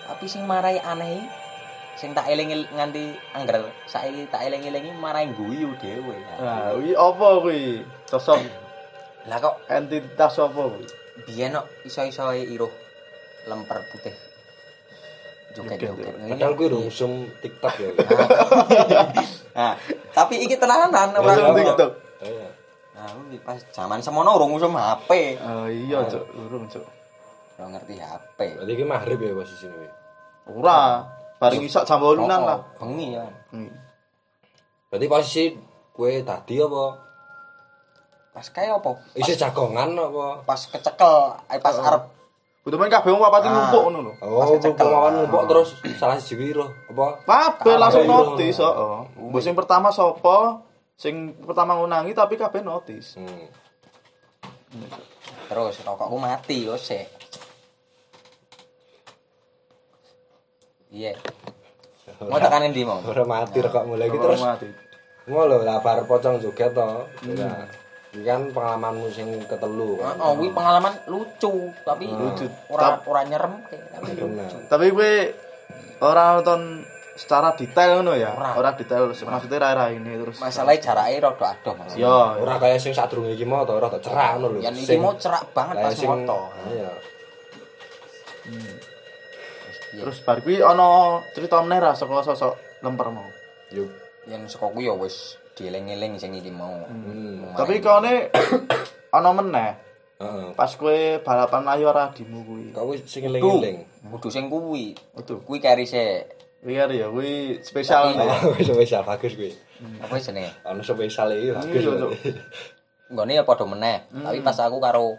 Tapi 0.08 0.26
sing 0.32 0.48
marai 0.48 0.80
aneh 0.80 1.28
sing 1.96 2.12
tak 2.12 2.28
eling 2.28 2.52
nganti 2.76 3.16
angger 3.32 3.72
saiki 3.88 4.28
tak 4.28 4.44
eling-elingi 4.48 4.92
marai 4.96 5.32
guyu 5.32 5.76
dhewe. 5.80 6.16
Nah, 6.40 6.76
kuwi 6.76 6.92
apa 6.92 7.28
kuwi? 7.44 7.64
Sosok 8.08 8.40
Lah 9.26 9.38
kok 9.42 9.56
entitas 9.68 10.38
apa 10.38 10.62
kuwi? 10.62 10.86
biyen 11.26 11.56
kok 11.56 11.68
iso-iso 11.82 12.30
iruh 12.36 12.70
lemper 13.48 13.80
putih. 13.90 14.14
Joget-joget. 15.56 16.14
Padahal 16.28 16.54
kuwi 16.54 16.68
rusum 16.68 17.26
TikTok 17.40 17.74
ya. 17.80 17.90
Nah, 19.56 19.74
tapi 20.12 20.36
iki 20.46 20.60
tenanan 20.60 21.16
ora 21.16 21.24
Langsung 21.24 21.46
ngomong. 21.50 21.64
TikTok. 21.64 21.92
Iya. 22.22 22.48
Nah, 22.96 23.08
kuwi 23.16 23.38
pas 23.40 23.60
zaman 23.72 24.04
semono 24.04 24.36
urung 24.36 24.52
usum 24.54 24.76
HP. 24.76 25.40
Oh 25.40 25.68
iya, 25.72 26.04
Cuk. 26.06 26.26
Urung, 26.36 26.68
Cuk. 26.68 26.84
Ora 27.56 27.72
ngerti 27.72 27.96
HP. 27.96 28.40
Berarti 28.60 28.72
iki 28.76 28.84
maghrib 28.84 29.20
ya 29.20 29.32
posisi 29.32 29.66
ini. 29.66 29.88
Ora. 30.52 31.08
Bareng 31.36 31.68
isak 31.68 31.84
jam 31.84 32.00
8 32.00 32.16
Oh, 32.16 32.28
lah. 32.28 32.60
Bengi 32.80 33.12
ya. 33.12 33.28
Hmm. 33.52 33.68
Berarti 34.88 35.08
posisi 35.08 35.44
kue 35.92 36.24
tadi 36.24 36.56
apa? 36.60 36.86
Pas 38.36 38.48
kayak 38.52 38.84
apa? 38.84 39.00
Isi 39.16 39.34
jagongan 39.34 39.96
apa? 39.96 40.44
Pas 40.44 40.60
kecekel, 40.60 41.16
eh, 41.48 41.56
pas 41.58 41.80
arep 41.80 42.04
Kudu 42.66 42.82
main 42.82 42.90
kabeh 42.90 43.14
wong 43.14 43.22
papati 43.22 43.46
Ah. 43.46 43.54
ngumpuk 43.54 43.82
ngono 43.86 44.00
lho. 44.02 44.14
Oh, 44.26 44.42
cekel. 44.58 44.74
pengalaman 44.74 45.22
ngumpuk 45.22 45.44
terus 45.46 45.70
salah 45.96 46.18
siji 46.18 46.34
wiro 46.36 46.66
apa? 46.90 47.22
Kabeh 47.22 47.78
langsung 47.78 48.10
notis, 48.10 48.58
heeh. 48.58 48.98
Mbok 49.22 49.38
sing 49.40 49.54
pertama 49.54 49.94
sapa? 49.94 50.66
Sing 50.98 51.38
pertama 51.46 51.78
ngunangi 51.78 52.12
tapi 52.12 52.36
kabeh 52.36 52.60
notis. 52.60 53.16
Hmm. 53.16 53.48
terus 55.46 55.78
rokokku 55.80 56.18
mati 56.18 56.66
yo 56.66 56.74
sik. 56.76 57.06
Iya. 60.90 61.14
Mau 62.26 62.40
tekan 62.40 62.66
endi 62.66 62.82
mau? 62.82 62.98
Ora 63.00 63.24
mati 63.24 63.62
rekok 63.62 63.86
mulai 63.86 64.10
iki 64.10 64.18
Terus 64.18 64.40
terus. 64.40 64.42
mati. 64.42 64.68
Ngono 65.30 65.46
lho, 65.48 65.58
lah 65.62 65.78
bar 65.80 66.02
pocong 66.04 66.42
joget 66.42 66.74
to. 66.74 66.90
Ya. 67.30 67.70
Kan 68.16 68.48
pengalamanmu 68.50 69.10
sing 69.10 69.28
ketelu 69.44 70.00
kan. 70.00 70.16
Oh, 70.18 70.34
kuwi 70.34 70.48
pengalaman 70.50 70.96
lucu, 71.06 71.74
tapi 71.82 72.08
Lucu. 72.08 72.48
ora 72.70 72.96
Tap- 72.96 73.04
ora 73.06 73.22
nyerem 73.22 73.60
tapi 73.60 74.10
Bener. 74.14 74.48
lucu. 74.48 74.58
Tapi 74.66 74.86
kowe 74.90 75.14
ora 76.00 76.24
nonton 76.34 76.62
secara 77.16 77.52
detail 77.54 78.00
ngono 78.00 78.14
ya. 78.14 78.32
Ora. 78.32 78.56
Ora 78.56 78.70
detail 78.72 79.12
maksudnya 79.12 79.60
ra 79.68 79.88
ini 79.90 80.16
terus. 80.16 80.40
Masalahnya 80.40 80.80
jarake 80.82 81.18
rada 81.18 81.48
adoh 81.50 81.74
Mas. 81.76 81.92
Yo, 81.96 82.08
Ora 82.40 82.56
kaya 82.56 82.76
sing 82.76 82.92
sadurunge 82.92 83.34
iki 83.34 83.44
mau 83.44 83.64
to, 83.64 83.76
rada 83.76 84.00
cerak 84.00 84.36
ngono 84.36 84.48
lho. 84.54 84.60
Yang 84.60 84.86
iki 84.86 84.96
mau 84.96 85.16
cerak 85.16 85.52
banget 85.52 85.76
pas 85.76 85.92
sing- 85.92 86.08
moto. 86.08 86.40
Iya. 86.70 86.92
terus 89.96 90.20
bar 90.22 90.44
kuwi 90.44 90.60
ana 90.60 90.88
cerita 91.32 91.64
meneh 91.64 91.80
ra 91.80 91.96
saka 91.96 92.20
sosok 92.22 92.54
lemper 92.80 93.08
mau. 93.10 93.28
Yuk. 93.72 93.88
Yang 94.28 94.52
saka 94.52 94.68
kuwi 94.70 94.86
ya 94.86 94.94
wis 94.94 95.40
dieling-eling 95.56 96.20
sing 96.20 96.36
iki 96.36 96.52
mau. 96.52 96.76
Hmm. 96.86 97.56
Tapi 97.56 97.80
kone 97.80 98.30
ana 99.16 99.32
meneh 99.32 99.72
Heeh. 100.16 100.48
pas 100.56 100.72
kowe 100.76 100.96
balapan 101.24 101.64
ayo 101.76 101.92
radimu 101.92 102.44
kuwi. 102.44 102.66
Kok 102.72 102.86
wis 102.92 103.02
sing 103.08 103.24
Kudu, 103.28 103.36
eling-eling. 103.64 103.78
kudu 104.12 104.28
sing 104.32 104.46
kuwi. 104.48 104.96
Betul. 105.16 105.40
Kuwi 105.44 105.60
kari 105.60 105.88
sik. 105.88 106.36
Liar 106.66 106.90
ya 106.92 107.08
kuwi 107.08 107.60
spesial 107.64 108.12
wis 108.60 108.68
spesial 108.68 109.04
bagus 109.04 109.34
kuwi. 109.36 109.52
Apa 110.04 110.20
jenenge? 110.20 110.52
Ono 110.68 110.84
spesial 110.84 111.32
iki 111.36 111.52
bagus. 111.52 111.82
Iya. 111.84 111.92
Cuk. 112.00 112.12
Nggone 113.12 113.32
ya 113.38 113.44
padha 113.48 113.66
meneh. 113.68 113.98
Tapi 114.12 114.40
pas 114.44 114.58
aku 114.60 114.78
karo 114.80 115.16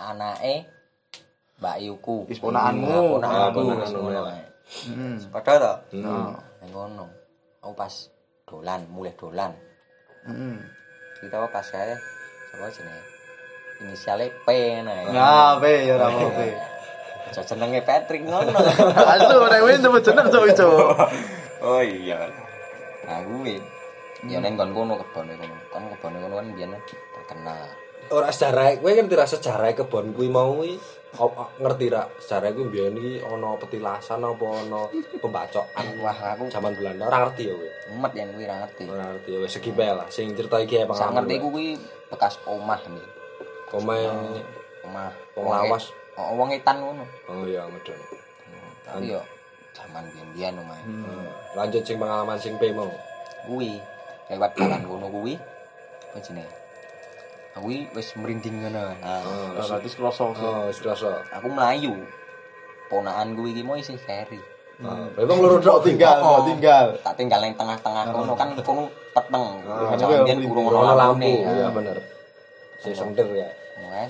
anake 0.00 0.68
Mbak 1.60 1.76
Yuku. 1.84 2.16
Wis 2.28 2.40
ponakanmu. 2.40 3.20
Ponakanku 3.20 3.60
Ah. 3.68 4.32
Heeh. 4.64 5.16
Padha? 5.28 5.84
Hmm. 5.92 6.32
Nang 6.64 6.70
ngono. 6.72 7.04
Aku 7.60 7.72
pas 7.76 7.92
dolan, 8.54 8.86
mulai 8.86 9.10
dolan. 9.18 9.50
Heeh. 10.30 10.56
Kita 11.18 11.42
pas 11.50 11.66
kae 11.66 11.98
sapa 12.54 12.70
jenenge? 12.70 13.02
Inisiale 13.82 14.30
P 14.46 14.48
nah. 14.86 14.94
ya. 15.02 15.10
Nah, 15.10 15.50
pe 15.58 15.72
ya 15.82 15.98
ora 15.98 16.06
mau 16.14 16.30
pe. 16.38 16.54
Aja 17.34 17.42
jenenge 17.42 17.82
Patrick 17.82 18.22
ngono. 18.22 18.54
Aduh, 19.18 19.50
nek 19.50 19.60
wis 19.66 19.82
nyebut 19.82 20.02
jeneng 20.06 20.30
cuk 20.30 20.46
ijo. 20.46 20.68
oh 21.66 21.82
iya. 21.82 22.30
Nah, 23.10 23.18
kuwi. 23.26 23.58
Ya 24.30 24.38
neng 24.38 24.54
kon 24.54 24.70
kono 24.70 24.94
kebone 25.02 25.34
kono. 25.34 25.56
Kan 25.74 25.82
kebone 25.90 26.16
kono 26.22 26.34
kan 26.38 26.46
biyen 26.54 26.70
terkenal. 27.18 27.60
Ora 28.14 28.28
sejarah, 28.30 28.78
kowe 28.78 28.92
ngerti 28.92 29.16
ra 29.16 29.26
sejarah 29.26 29.72
kebon 29.74 30.14
kuwi 30.14 30.28
mau 30.30 30.54
kuwi? 30.54 30.78
Oh, 31.14 31.30
oh, 31.30 31.46
ngerti 31.62 31.86
ra 31.88 32.10
sejarah 32.18 32.50
kuwi 32.50 32.66
biyen 32.68 32.98
iki 32.98 33.22
ana 33.22 33.54
petilasan 33.54 34.18
apa 34.20 34.46
ana 34.50 34.80
pembacokan 35.22 35.84
Wah, 36.02 36.18
aku 36.34 36.50
zaman 36.50 36.74
Belanda 36.74 37.06
ora 37.06 37.22
ngerti 37.22 37.42
ya 37.46 37.54
kowe. 37.54 37.68
umet 37.94 38.12
yen 38.12 38.28
kuwi 38.34 38.44
ra 38.44 38.56
ngerti. 38.60 38.82
Ora 38.90 39.04
ngerti 39.08 39.28
ya 39.30 39.38
wis 39.38 39.52
segi 39.52 39.70
bae 39.70 39.92
lah 39.92 40.08
sing 40.08 40.34
cerita 40.34 40.58
iki 40.58 40.74
ya 40.74 40.84
Sak 40.84 40.90
pengalaman. 40.90 41.14
ngerti 41.22 41.34
ku 41.38 41.48
kuwi 41.48 41.68
bekas 42.10 42.34
omah 42.44 42.80
nih. 42.84 43.06
Omae 43.70 44.06
Omah 44.84 45.10
Wong 45.34 45.46
lawas. 45.48 45.84
Oh, 46.14 46.34
wong 46.34 46.50
etan 46.50 46.78
ngono. 46.78 47.02
Oh 47.26 47.42
iya 47.42 47.62
medon. 47.66 47.98
Tapi 48.82 49.10
yo 49.10 49.22
zaman 49.70 50.06
biyen-biyen 50.08 50.54
omahe. 50.56 50.82
Hmm. 50.82 51.26
Lanjut 51.54 51.82
sing 51.82 51.98
pengalaman 51.98 52.38
sing 52.38 52.54
P 52.58 52.70
mau. 52.70 52.90
Kuwi 53.46 53.78
lewat 54.30 54.54
dalan 54.54 54.82
kono 54.82 55.06
kuwi 55.10 55.34
apa 56.10 56.18
jenenge? 56.18 56.54
Aku 57.54 57.70
wis 57.70 58.08
merinding 58.18 58.66
ngono. 58.66 58.98
Nah, 58.98 59.22
Oh, 59.22 59.54
kroso. 59.54 60.34
oh 60.34 60.66
wis 60.66 60.78
kerasa. 60.82 61.22
aku 61.30 61.46
melayu. 61.46 61.94
Ponakan 62.90 63.38
kuwi 63.38 63.54
iki 63.54 63.62
mau 63.62 63.78
isih 63.78 63.94
keri. 64.02 64.42
Oh, 64.82 65.06
memang 65.14 65.38
loro 65.38 65.62
tok 65.62 65.86
tinggal, 65.86 66.18
Oh. 66.18 66.42
mau 66.42 66.50
tinggal. 66.50 66.98
Tak 66.98 67.14
tinggal 67.14 67.38
nang 67.38 67.54
tengah-tengah 67.54 68.04
kono 68.10 68.34
kan 68.34 68.48
kono 68.58 68.90
peteng. 69.14 69.62
Ah, 69.70 69.94
Zaman 69.94 70.18
iya, 70.18 70.26
biyen 70.26 70.38
iya, 70.42 70.50
urung 70.50 70.66
Ono 70.66 70.78
ono 70.82 70.94
lampu, 70.98 71.30
iya 71.30 71.68
bener. 71.70 71.96
Si 72.82 72.90
sender 72.90 73.28
ya. 73.30 73.48
Kae. 73.78 74.06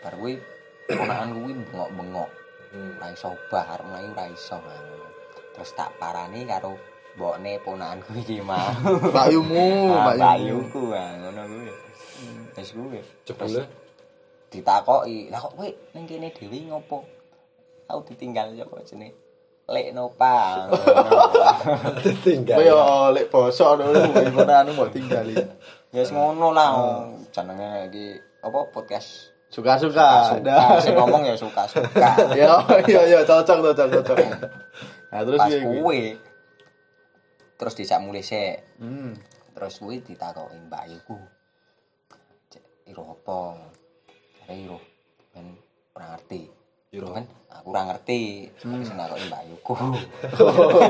Bar 0.00 0.14
kuwi 0.16 0.40
ponakan 0.88 1.28
kuwi 1.36 1.52
bengok-bengok. 1.68 2.30
Hmm. 2.72 2.92
Ra 2.96 3.06
iso 3.12 3.28
obah 3.36 3.64
arep 3.76 3.86
mlayu 3.86 4.10
ra 4.16 4.24
iso. 4.32 4.56
Nah. 4.56 5.04
Terus 5.52 5.70
tak 5.76 5.92
parani 6.00 6.48
karo 6.48 6.80
mbokne 7.16 7.60
ponakanku 7.60 8.16
iki 8.16 8.40
mah. 8.40 8.72
Mbak 9.12 9.26
Yumu, 9.36 9.92
Ah, 9.92 10.00
Mbak 10.00 10.14
Mbak 10.16 10.36
Yumu. 10.40 10.64
Yuku 10.64 10.82
ah 10.96 11.10
ngono 11.20 11.42
kuwi. 11.44 11.68
Wis 12.56 12.70
kuwi. 12.72 13.00
Jebule 13.26 13.62
Ditakoki, 14.46 15.28
"Lah 15.28 15.42
kok 15.42 15.58
kowe 15.58 15.68
ning 15.94 16.04
kene 16.06 16.30
dhewe 16.30 16.58
ngopo?" 16.70 17.04
Aku 17.86 18.02
ditinggal 18.08 18.54
sapa 18.58 18.82
jenenge? 18.82 19.14
lek 19.74 19.90
nopal. 19.90 20.70
tinggal. 22.22 22.56
Kowe 22.58 22.64
yo 22.66 22.78
lek 23.10 23.26
bosok 23.30 23.82
ngono 23.82 24.14
gimana 24.14 24.62
anu 24.62 24.70
mau 24.78 24.86
tinggali. 24.86 25.34
Ya 25.90 26.06
wis 26.06 26.14
ngono 26.14 26.54
lah 26.54 27.02
jenenge 27.34 27.90
iki 27.90 28.06
apa 28.46 28.58
podcast 28.70 29.34
Suka-suka. 29.50 30.36
suka 30.36 30.82
sing 30.82 30.94
ngomong 30.94 31.22
ya 31.26 31.34
suka-suka. 31.38 32.34
Yo 32.34 32.62
yo 32.86 33.00
yo 33.10 33.18
cocok 33.26 33.58
cocok 33.72 33.86
cocok. 33.98 34.18
Nah 35.10 35.20
terus 35.22 35.40
piye 35.50 35.58
kuwi 35.62 36.02
terus 37.58 37.74
dijak 37.74 37.98
mulai 38.02 38.22
sik. 38.22 38.62
Hmm. 38.78 39.18
Terus 39.54 39.82
kuwi 39.82 39.98
ditakoki 40.04 40.58
Mbak 40.70 40.84
Yuku. 40.94 41.18
Cek 42.86 42.94
iro 42.94 43.18
apa? 43.18 43.58
Jare 44.38 44.54
iro 44.62 44.78
ben 45.34 45.58
ora 45.90 46.14
ngerti. 46.14 46.46
Iro. 46.94 47.10
kan 47.10 47.26
aku 47.50 47.74
ora 47.74 47.82
ngerti. 47.90 48.46
Sing 48.62 48.94
nakoki 48.94 49.26
Mbak 49.26 49.42
Yuku. 49.50 49.74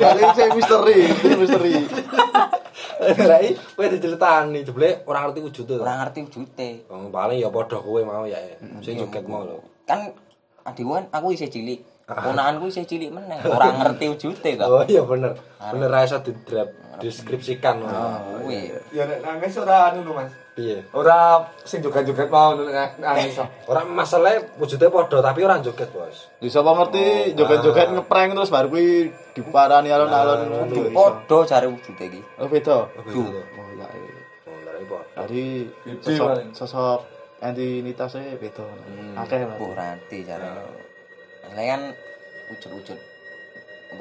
Kali 0.04 0.22
saya 0.36 0.52
misteri, 0.52 1.08
misteri. 1.40 1.72
Iki 3.00 3.52
kowe 3.80 3.86
diceritani 3.88 4.60
jebule 4.60 5.08
ora 5.08 5.24
ngerti 5.24 5.40
wujude. 5.40 5.74
Ora 5.80 6.04
ngerti 6.04 6.20
wujute. 6.28 6.68
Wong 6.92 7.08
paling 7.08 7.40
ya 7.40 7.48
padha 7.48 7.80
kowe 7.80 8.00
mau 8.04 8.28
ya. 8.28 8.44
Sing 8.84 9.00
joget 9.00 9.24
mau 9.24 9.48
lho. 9.48 9.64
Kan 9.88 10.12
adikku 10.68 11.00
kan 11.00 11.08
aku 11.08 11.32
isih 11.32 11.48
cilik. 11.48 11.80
Ponakanku 12.04 12.68
isih 12.68 12.84
cilik 12.84 13.08
meneh. 13.08 13.40
Ora 13.40 13.72
ngerti 13.72 14.04
wujute 14.12 14.52
to. 14.52 14.68
Oh 14.68 14.84
iya 14.84 15.00
bener. 15.00 15.32
Bener 15.72 15.88
ra 15.88 16.04
iso 16.04 16.20
deskripsikan. 17.00 17.80
Kuwi. 18.44 18.68
Ya 18.92 19.08
nek 19.08 19.24
nangis 19.24 19.56
ora 19.56 19.96
anu 19.96 20.04
lho, 20.04 20.12
Mas. 20.12 20.44
Piye? 20.56 20.88
Ora 20.96 21.44
sing 21.68 21.84
joget-joget 21.84 22.32
mau 22.32 22.56
nangis. 22.56 23.36
Ora 23.68 23.84
masalah 23.84 24.40
wujude 24.56 24.88
padha 24.88 25.20
tapi 25.20 25.44
ora 25.44 25.60
joget, 25.60 25.92
Bos. 25.92 26.32
Di 26.40 26.48
sapa 26.48 26.72
ngerti 26.72 27.36
joget-joget 27.36 27.92
ngeprank 27.92 28.32
terus 28.32 28.48
baru 28.48 28.72
kuwi 28.72 29.12
diparani 29.36 29.92
alon-alon 29.92 30.48
ngono. 30.48 30.96
Padha 30.96 31.38
jare 31.44 31.68
wujute 31.68 32.04
iki. 32.08 32.20
Oh 32.40 32.48
beda. 32.48 32.88
Duh. 32.88 33.28
Oh 33.36 33.68
iya. 33.76 33.84
iya. 33.84 34.22
Oh. 34.48 35.04
Jadi 35.20 35.68
Gede 35.84 36.16
sosok 36.16 36.28
sosok 36.56 37.00
antinitasnya 37.44 38.40
beda. 38.40 38.64
Akeh 39.20 39.44
lah. 39.44 39.60
Ora 39.60 39.84
ngerti 39.92 40.24
jare. 40.24 40.48
Kan 41.52 41.92
wujud-wujud 42.48 42.98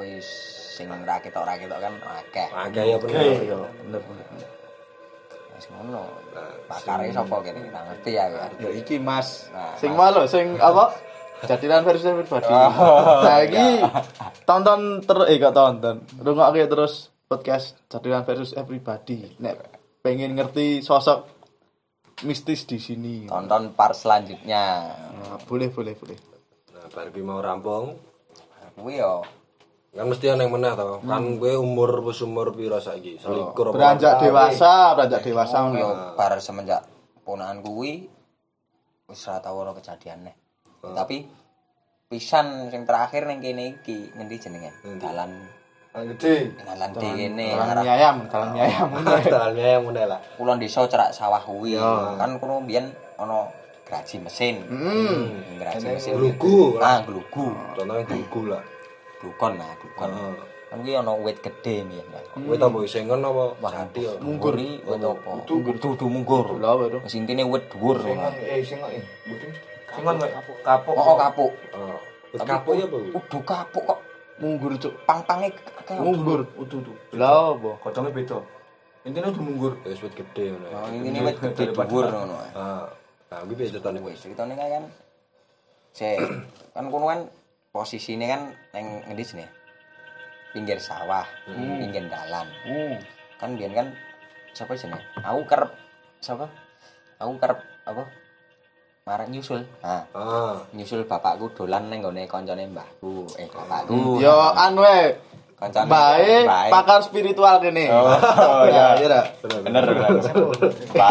wis 0.00 0.24
sing 0.72 0.88
ra 0.88 1.20
ketok-ra 1.20 1.60
ketok 1.60 1.84
kan 1.84 1.92
akeh. 2.00 2.48
Agak 2.48 2.84
ya 2.88 2.96
bener. 2.96 3.44
Iya, 3.44 3.60
bener 3.84 4.00
bener. 4.00 4.56
Wis 5.56 5.66
ngono. 5.72 6.04
Pakare 6.68 7.08
sapa 7.16 7.36
kene 7.40 7.72
ora 7.72 7.80
ngerti 7.88 8.10
ya. 8.12 8.28
ya. 8.28 8.44
Ya 8.60 8.70
iki 8.76 9.00
Mas. 9.00 9.48
Nah, 9.48 9.72
Sing 9.80 9.96
malo 9.96 10.28
sing 10.28 10.60
apa? 10.60 10.92
Jadilan 11.48 11.84
versi 11.84 12.08
pribadi. 12.12 12.48
Nah, 12.48 13.38
iki 13.44 13.66
tonton 14.44 15.00
ter 15.04 15.18
eh 15.32 15.36
gak 15.40 15.56
tonton. 15.56 15.96
Rungokke 16.20 16.68
terus 16.68 17.08
podcast 17.24 17.80
Jadilan 17.88 18.28
versus 18.28 18.52
everybody. 18.52 19.32
Nek 19.40 19.56
pengen 20.04 20.36
ngerti 20.36 20.84
sosok 20.84 21.24
mistis 22.28 22.68
di 22.68 22.76
sini. 22.76 23.16
Tonton 23.28 23.72
part 23.72 23.96
selanjutnya. 23.96 24.92
Nah, 24.92 25.40
boleh 25.48 25.72
boleh 25.72 25.96
boleh. 25.96 26.18
Nah, 26.76 26.88
bar 26.92 27.08
kuwi 27.08 27.24
mau 27.24 27.40
rampung. 27.40 27.96
Kuwi 28.76 29.00
yo 29.00 29.24
Kan 29.96 30.12
mesti 30.12 30.24
yang 30.28 30.52
meneh 30.52 30.72
to. 30.76 31.00
Kan 31.00 31.40
kowe 31.40 31.52
umur 31.56 32.04
wis 32.04 32.20
umur 32.20 32.52
pira 32.52 32.76
saiki? 32.76 33.16
Selikur 33.16 33.72
apa? 33.72 33.74
Beranjak 33.80 34.12
dewasa, 34.20 34.92
beranjak 34.92 35.20
dewasa. 35.24 35.56
Oh, 35.64 35.72
yo 35.72 35.88
bar 36.12 36.36
semenjak 36.36 36.84
ponakan 37.24 37.64
kuwi 37.64 38.04
wis 39.08 39.24
ora 39.24 39.40
tau 39.40 39.56
ora 39.56 39.72
kejadian 39.72 40.28
neh. 40.28 40.36
Tapi 40.84 41.24
pisan 42.06 42.68
sing 42.68 42.84
terakhir 42.84 43.24
ning 43.24 43.40
kene 43.40 43.80
iki 43.80 44.12
ngendi 44.14 44.36
jenenge? 44.36 44.70
Dalan 45.00 45.32
Nang 45.96 46.12
gede. 46.12 46.52
dalan 46.60 46.92
di 46.92 47.08
kene 47.16 47.56
arah 47.56 47.80
mie 47.80 47.88
ayam, 47.88 48.16
dalam 48.28 48.52
mie 48.52 48.68
ayam. 48.68 48.88
Dalamnya 49.32 49.80
yang 49.80 49.84
meneh 49.88 50.04
lah. 50.04 50.20
kulon 50.36 50.60
desa 50.60 50.84
cerak 50.84 51.16
sawah 51.16 51.40
kuwi. 51.40 51.72
Kan 52.20 52.36
kono 52.36 52.60
biyen 52.68 52.92
ana 53.16 53.48
graji 53.88 54.20
mesin. 54.20 54.60
Hmm. 54.68 55.56
Graji 55.56 55.88
mesin. 55.88 56.20
Glugu. 56.20 56.76
Ah, 56.84 57.00
glugu. 57.00 57.48
Contohnya 57.72 58.04
glugu 58.04 58.52
lah. 58.52 58.60
Glukon 59.20 59.52
lah, 59.56 59.72
glukon. 59.80 60.10
Heeh. 60.12 60.56
Kan 60.66 60.82
kuwi 60.82 60.98
ana 60.98 61.14
wit 61.14 61.38
gedhe 61.38 61.86
biyen. 61.86 62.06
Kowe 62.34 62.56
tau 62.58 62.68
mbok 62.68 62.90
sengon 62.90 63.22
apa? 63.22 63.54
Sadi 63.70 64.02
ya. 64.02 64.12
Mungguri 64.18 64.82
wit 64.82 64.98
apa? 64.98 65.30
Dudu 65.46 66.06
munggur. 66.10 66.58
Lha 66.58 66.74
apa 66.74 66.82
itu? 66.90 66.98
Wis 67.06 67.14
intine 67.14 67.46
wit 67.46 67.70
dhuwur. 67.70 68.02
Eh 68.02 68.12
eh. 68.12 69.02
Buting. 69.30 69.52
Singon 69.94 70.18
kok 70.18 70.30
kapuk. 70.66 70.94
Oh, 70.98 71.14
kapuk. 71.14 71.52
Oh. 71.78 71.98
Kapuk 72.34 72.74
ya 72.74 72.84
apa? 72.90 72.96
kuwi? 72.98 73.14
Udu 73.14 73.38
kapuk 73.46 73.84
kok. 73.86 73.98
Munggur 74.42 74.74
cuk. 74.76 74.92
Pang-pange. 75.06 75.48
Munggur. 75.96 76.44
Utuh 76.58 76.82
tuh. 76.82 76.96
Lah 77.14 77.54
apa? 77.54 77.70
Kodongnya 77.80 78.10
beda. 78.10 78.38
Intine 79.06 79.26
udah 79.30 79.44
munggur. 79.46 79.72
Wis 79.86 80.02
wit 80.02 80.18
gede 80.18 80.50
ngono. 80.50 80.66
ya. 80.66 80.78
Oh, 80.82 80.88
ini 80.90 81.18
wit 81.22 81.38
gedhe 81.38 81.64
dhuwur 81.70 82.10
ngono. 82.10 82.34
ae. 82.42 82.50
Ah. 82.58 82.84
Nah, 83.30 83.38
kuwi 83.46 83.54
piye 83.54 83.70
ceritane? 83.70 84.02
Wis 84.02 84.18
ceritane 84.18 84.58
kan. 84.58 84.84
Se 85.94 86.18
kan 86.74 86.90
kono 86.90 87.06
kan 87.06 87.20
posisine 87.76 88.24
kan 88.24 88.42
neng 88.72 89.04
ngendi 89.04 89.20
jenenge? 89.22 89.52
Pinggir 90.48 90.80
sawah, 90.80 91.28
pinggir 91.44 92.08
dalan. 92.08 92.48
Hmm. 92.64 92.96
Kan 93.36 93.60
biyen 93.60 93.76
kan 93.76 93.92
sapa 94.56 94.72
jenenge? 94.72 95.04
Aku 95.20 95.44
kerep 95.44 95.76
sapa? 96.24 96.48
Aku 97.20 97.36
kerep 97.36 97.60
apa? 97.84 98.08
Marah 99.04 99.28
nyusul. 99.28 99.60
Nah, 99.84 100.08
Ah. 100.10 100.56
nyusul 100.72 101.04
bapakku 101.04 101.52
dolan 101.52 101.92
neng 101.92 102.00
gone 102.00 102.24
koncone 102.24 102.64
mbahku. 102.66 103.28
Eh, 103.36 103.44
bapakku. 103.46 104.18
Yo 104.18 104.32
anu 104.50 104.80
wae. 104.80 105.12
Koncone 105.56 105.88
Bae 105.88 106.44
bae. 106.44 106.68
pakar 106.68 107.00
spiritual 107.00 107.56
kene. 107.56 107.88
Oh, 107.88 108.12
ya, 108.68 108.92
iya 108.92 109.06
dah. 109.06 109.24
Bener, 109.40 109.88
bener. 109.88 110.20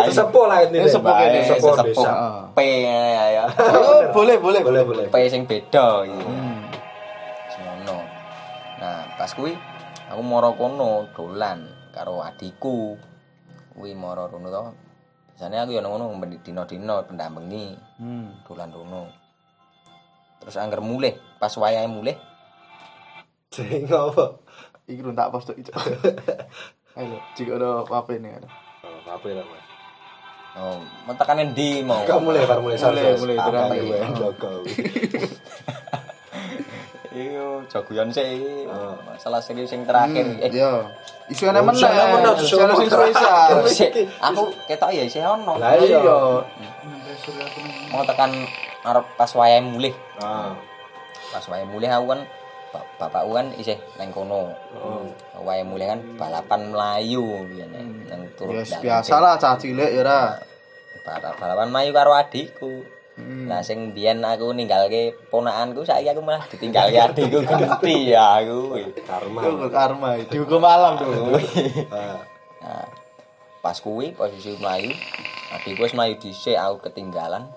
Sesepuh 0.06 0.46
lah 0.46 0.62
ini. 0.62 0.82
Ini 0.82 0.90
sepuh 0.92 1.08
Bae, 1.08 1.22
kene. 1.24 1.40
Sepuh 1.48 1.74
sesepuh 1.74 2.06
desa. 2.06 2.12
P 2.52 2.60
ya 2.62 3.26
ya. 3.32 3.44
Oh, 3.74 4.06
boleh, 4.14 4.38
boleh, 4.38 4.62
Boleh, 4.62 4.84
boleh. 4.86 5.06
P 5.10 5.16
sing 5.26 5.50
beda 5.50 6.06
gitu. 6.06 6.26
Pas 9.26 9.34
kuwi 9.34 9.58
aku 10.06 10.22
moro 10.22 10.54
kono 10.54 11.10
dolan 11.18 11.66
karo 11.90 12.22
adikku. 12.22 12.94
Kuwi 13.74 13.98
moro 13.98 14.30
rono 14.30 14.54
to. 14.54 14.62
Biasane 15.34 15.66
aku 15.66 15.74
ya 15.74 15.82
ngono 15.82 16.14
dino-dino 16.46 17.02
pendambengi 17.10 17.74
Hmm. 17.98 18.38
dolan 18.46 18.70
rono. 18.70 19.10
Terus 20.38 20.62
angger 20.62 20.78
mulih, 20.86 21.18
pas 21.42 21.50
wayahe 21.58 21.90
mulih, 21.90 22.14
Sing 23.50 23.90
apa? 23.90 24.38
Iki 24.86 25.02
rung 25.02 25.18
tak 25.18 25.34
post 25.34 25.50
iki. 25.58 25.74
Ayo, 26.94 27.18
jika 27.34 27.58
ada 27.58 27.82
apa 27.82 28.10
ini 28.14 28.30
ada. 28.30 28.46
Oh, 28.86 29.10
apa 29.10 29.26
ya, 29.26 29.42
Mas? 29.42 29.66
oh, 30.54 30.78
mentekan 31.10 31.42
endi 31.42 31.82
mau? 31.82 32.06
Kamu 32.06 32.30
mulai, 32.30 32.46
bar 32.46 32.62
mulai 32.62 32.78
Mulai, 32.78 32.80
sarjas. 32.94 33.18
mulai, 33.18 33.42
Apa 33.42 33.50
terang. 33.50 33.74
Iyo, 37.16 37.64
jagoan 37.72 38.12
sih. 38.12 38.68
Masalah 39.02 39.40
serius 39.40 39.72
yang 39.72 39.88
terakhir. 39.88 40.28
Eh, 40.38 40.52
Yo. 40.52 40.84
Isu 41.26 41.48
ana 41.48 41.64
meneh. 41.64 41.80
isu 42.38 42.60
ana 42.60 42.76
sing 42.76 42.90
sik, 43.66 43.90
aku 44.20 44.44
ketok 44.68 44.92
ya 44.92 45.04
isih 45.04 45.24
ono. 45.24 45.56
Lah 45.56 45.74
iya. 45.74 45.98
Iya. 45.98 46.18
Mau 47.90 48.04
tekan 48.04 48.30
arep 48.84 49.06
pas 49.16 49.32
wayahe 49.32 49.64
mulih. 49.64 49.96
Ah. 50.20 50.54
Pas 51.32 51.42
wayahe 51.48 51.66
mulih 51.66 51.90
aku 51.90 52.06
kan 52.12 52.22
ba- 52.70 52.88
bapakku 53.00 53.32
kan 53.34 53.48
isih 53.56 53.80
nang 53.96 54.12
kono. 54.12 54.54
Oh. 54.76 55.08
Wayahe 55.40 55.66
mulih 55.66 55.88
kan 55.88 56.00
balapan 56.14 56.70
Melayu 56.70 57.48
biyen 57.48 57.72
nang 58.06 58.22
turut 58.36 58.54
Ya 58.54 58.62
dalan. 58.62 58.82
biasa 58.84 59.16
lah 59.18 59.34
cah 59.40 59.56
cilik 59.56 59.90
ya 59.90 60.04
ra. 60.04 60.22
Bala- 61.02 61.34
Balapan 61.34 61.70
Melayu 61.72 61.92
karo 61.92 62.12
adikku. 62.14 62.86
Nah 63.16 63.64
sing 63.64 63.96
biyen 63.96 64.20
aku 64.20 64.52
ninggalke 64.52 65.16
ponakanku 65.32 65.88
saiki 65.88 66.12
aku 66.12 66.20
malah 66.20 66.44
ditinggalke 66.52 67.00
adikku 67.00 67.40
genti 67.48 68.12
ya 68.12 68.44
aku. 68.44 68.76
Karma. 69.08 69.40
Itu 69.48 69.68
karma, 69.72 70.10
dihukum 70.28 70.64
alam 70.64 71.00
tuh. 71.00 71.12
Ah. 71.96 72.20
Nah, 72.66 72.88
pas 73.62 73.78
kuwi 73.78 74.12
posisi 74.18 74.58
mlayu, 74.60 74.92
adikku 75.54 75.86
wis 75.88 75.96
mlayu 75.96 76.20
dhisik 76.20 76.60
aku 76.60 76.92
ketinggalan. 76.92 77.48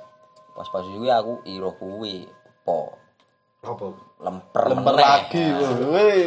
Pas 0.55 0.68
posisi 0.71 0.94
kuwi 0.94 1.11
aku 1.11 1.42
iro 1.42 1.75
kuwi 1.75 2.31
po 2.62 2.94
Apa? 3.66 4.08
Lemper 4.18 4.64
Lemper 4.74 4.94
meneh. 4.98 5.07
lagi, 5.07 5.44
weh. 5.94 6.18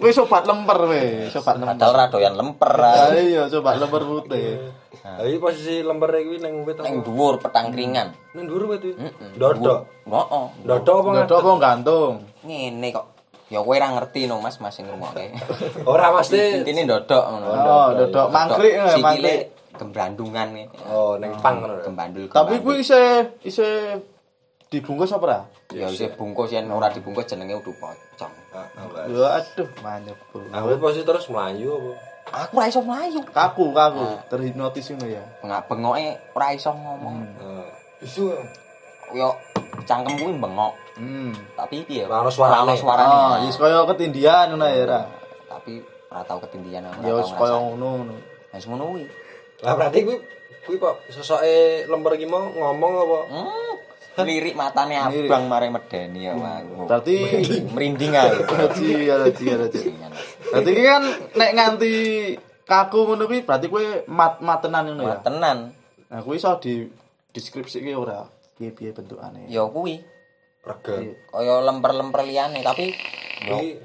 Weh 0.00 0.12
sobat 0.16 0.48
lemper 0.48 0.78
weh, 0.88 1.28
sobat 1.28 1.60
lemper. 1.60 1.76
Padahal 1.76 1.92
ra 1.92 2.04
doyan 2.08 2.34
lemper. 2.34 2.72
Ah, 2.80 3.12
ah. 3.12 3.12
Iya, 3.12 3.52
sobat 3.52 3.76
lemper 3.76 4.00
putih. 4.00 4.72
Lah 5.04 5.20
iki 5.28 5.36
posisi 5.36 5.84
lemper 5.84 6.08
iki 6.16 6.40
ning 6.40 6.64
wit? 6.64 6.80
Ning 6.80 7.04
dhuwur 7.04 7.36
petang 7.36 7.68
kringan. 7.68 8.16
Ning 8.32 8.48
dhuwur 8.48 8.72
wit 8.72 8.80
iki. 8.80 8.96
Heeh. 8.96 9.30
Dodok. 9.36 9.84
Heeh. 10.08 10.46
Dodok 10.64 10.96
apa 11.04 11.08
Enggak 11.12 11.40
apa 11.44 11.50
gantung. 11.60 12.14
Ngene 12.48 12.88
kok. 12.88 13.06
Ya 13.52 13.60
kowe 13.60 13.76
ra 13.76 13.92
ngerti 13.92 14.24
no 14.24 14.40
Mas, 14.40 14.56
Mas 14.64 14.72
sing 14.72 14.88
ngrungokke. 14.88 15.36
Ora 15.92 16.08
mesti. 16.16 16.64
Intine 16.64 16.88
ndodok 16.88 17.24
ngono. 17.28 17.46
Oh, 17.52 17.88
dodok 17.92 18.26
mangkrik 18.32 18.72
eh, 18.72 18.96
mangkrik. 18.96 19.40
gembrandungan 19.74 20.54
ngene. 20.56 20.72
Oh, 20.88 21.20
ning 21.20 21.36
pang 21.44 21.60
ngono. 21.60 21.84
Gembandul. 21.84 22.24
Tapi 22.32 22.64
kuwi 22.64 22.80
isih 22.80 23.36
isih 23.44 24.00
dibungkus 24.74 25.14
apa 25.14 25.24
ora? 25.24 25.38
Ya 25.70 25.86
wis 25.86 26.02
bungkus 26.18 26.50
yen 26.50 26.66
ora 26.68 26.90
dibungkus 26.90 27.30
jenenge 27.30 27.54
udu 27.54 27.70
pocong. 27.78 28.32
Ah, 28.50 28.66
ah, 28.74 29.06
Ya 29.06 29.38
aduh, 29.38 29.68
manyep. 29.80 30.18
Aku 30.34 30.66
pasti 30.82 31.06
terus 31.06 31.30
melayu 31.30 31.78
apa? 31.78 31.92
Aku 32.44 32.52
ora 32.58 32.66
iso 32.66 32.80
mlayu. 32.82 33.20
Kaku, 33.30 33.70
kaku, 33.70 34.06
terhipnotis 34.26 34.90
ngono 34.90 35.06
ya. 35.06 35.22
Bengak-bengoke 35.38 36.06
ora 36.34 36.46
iso 36.50 36.74
ngomong. 36.74 37.16
Heeh. 37.38 37.66
Isu. 38.02 38.34
Yo 39.14 39.30
cangkem 39.84 40.16
kuwi 40.18 40.34
bengok, 40.40 40.72
Hmm. 40.96 41.30
tapi 41.54 41.84
piye? 41.84 42.08
Ora 42.08 42.24
ono 42.24 42.30
suarane. 42.32 42.64
Ora 42.64 42.72
ono 42.72 42.74
suarane. 42.74 43.14
Oh, 43.14 43.34
yes 43.46 43.56
kaya 43.60 43.84
ketindian 43.94 44.50
ngono 44.54 44.66
ya 44.66 44.84
ra. 44.88 45.00
Tapi 45.46 45.78
ora 46.10 46.22
tau 46.24 46.38
ketindian 46.42 46.88
aku. 46.88 47.04
Ya 47.04 47.12
ora 47.14 47.22
wis 47.22 47.30
kaya 47.36 47.56
ngono 47.60 47.86
ngono. 48.00 48.14
Wis 48.50 48.64
ngono 48.66 48.82
kuwi. 48.90 49.04
Lah 49.62 49.74
berarti 49.76 49.98
kuwi 50.02 50.16
kuwi 50.64 50.76
kok 50.80 50.96
sesoke 51.12 51.84
lemper 51.84 52.16
iki 52.16 52.24
mau 52.24 52.48
ngomong 52.48 52.92
apa? 52.96 53.18
Hmm. 53.28 53.73
Lirik 54.22 54.54
matane 54.54 54.94
Lirik. 55.10 55.26
abang 55.26 55.50
mare 55.50 55.66
medeni 55.74 56.30
ya 56.30 56.38
aku. 56.38 56.86
Berarti 56.86 57.14
merinding 57.74 58.14
aku. 58.14 58.42
Haji, 58.46 59.10
haji, 59.10 59.44
haji. 59.50 59.80
Berarti 60.54 60.68
iki 60.70 60.82
kan 60.86 61.02
nek 61.34 61.50
nganti 61.58 61.92
kaku 62.62 62.98
ngono 63.10 63.26
kuwi 63.26 63.42
berarti 63.42 63.66
kowe 63.66 64.06
mat 64.06 64.38
matenan 64.38 64.94
ngono 64.94 65.02
ya. 65.10 65.18
Tenan. 65.18 65.58
Nah, 66.06 66.20
kuwi 66.22 66.38
iso 66.38 66.54
di 66.62 66.86
deskripsike 67.34 67.90
ora 67.98 68.22
piye-piye 68.54 68.94
bentukane. 68.94 69.50
Ya 69.50 69.66
kuwi 69.66 69.98
Rega. 70.62 70.94
kaya 71.34 71.54
lemper-lemper 71.66 72.22
liyane 72.22 72.62
tapi 72.62 72.94
Kuwi 73.44 73.76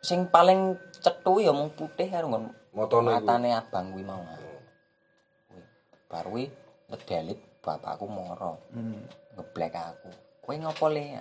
sing 0.00 0.30
paling 0.30 0.78
cethu 1.02 1.42
ya 1.42 1.50
mung 1.50 1.74
putih 1.74 2.06
karo 2.06 2.30
kuwi. 2.30 2.54
matane 3.02 3.50
abang 3.50 3.90
kuwi 3.90 4.06
mau. 4.06 4.22
Kuwi. 4.22 5.62
Bar 6.06 6.24
kuwi 6.30 6.44
ngedelit 6.86 7.55
bapakku 7.66 8.06
moro. 8.06 8.62
Hmm. 8.70 9.02
Ngeblek 9.34 9.74
aku. 9.74 10.10
Kowe 10.46 10.54
ngopo 10.54 10.86
le? 10.94 11.18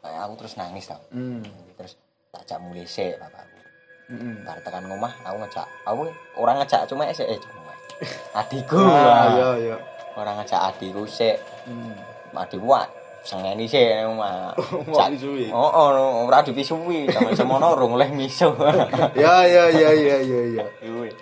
Kayak 0.00 0.20
aku 0.24 0.34
terus 0.40 0.56
nangis 0.56 0.88
tau. 0.88 1.04
Hmm. 1.12 1.44
Terus 1.76 2.00
tak 2.32 2.48
jak 2.48 2.58
mulai 2.64 2.88
sik 2.88 3.20
bapakku. 3.20 3.60
Heeh. 4.08 4.34
Bar 4.48 4.58
tekan 4.64 4.88
ngomah 4.88 5.12
aku 5.28 5.36
ngejak. 5.44 5.68
Aku 5.84 6.08
ora 6.40 6.56
ngejak 6.56 6.88
cuma 6.88 7.12
sik 7.12 7.28
eh 7.28 7.36
cuma. 7.36 7.74
Adikku. 8.40 8.80
Ah, 8.80 9.28
iya 9.36 9.48
iya. 9.60 9.76
Ora 10.16 10.40
ngejak 10.40 10.60
adikku 10.72 11.04
sik. 11.04 11.36
Hmm. 11.68 11.92
Adikku 12.32 12.72
sengeni 13.20 13.68
sik 13.68 14.08
omah. 14.08 14.56
Wak 14.88 15.12
disuwi. 15.12 15.52
Oh, 15.52 15.68
oh, 15.68 16.24
ora 16.24 16.40
dipisuwi, 16.40 17.12
sampe 17.12 17.36
semono 17.36 17.76
urung 17.76 18.00
oleh 18.00 18.08
miso. 18.08 18.56
Ya 19.22 19.44
ya 19.44 19.68
ya 19.68 19.90
ya 19.92 20.18
ya 20.24 20.40
ya. 20.56 20.64
Kuwi. 20.80 21.12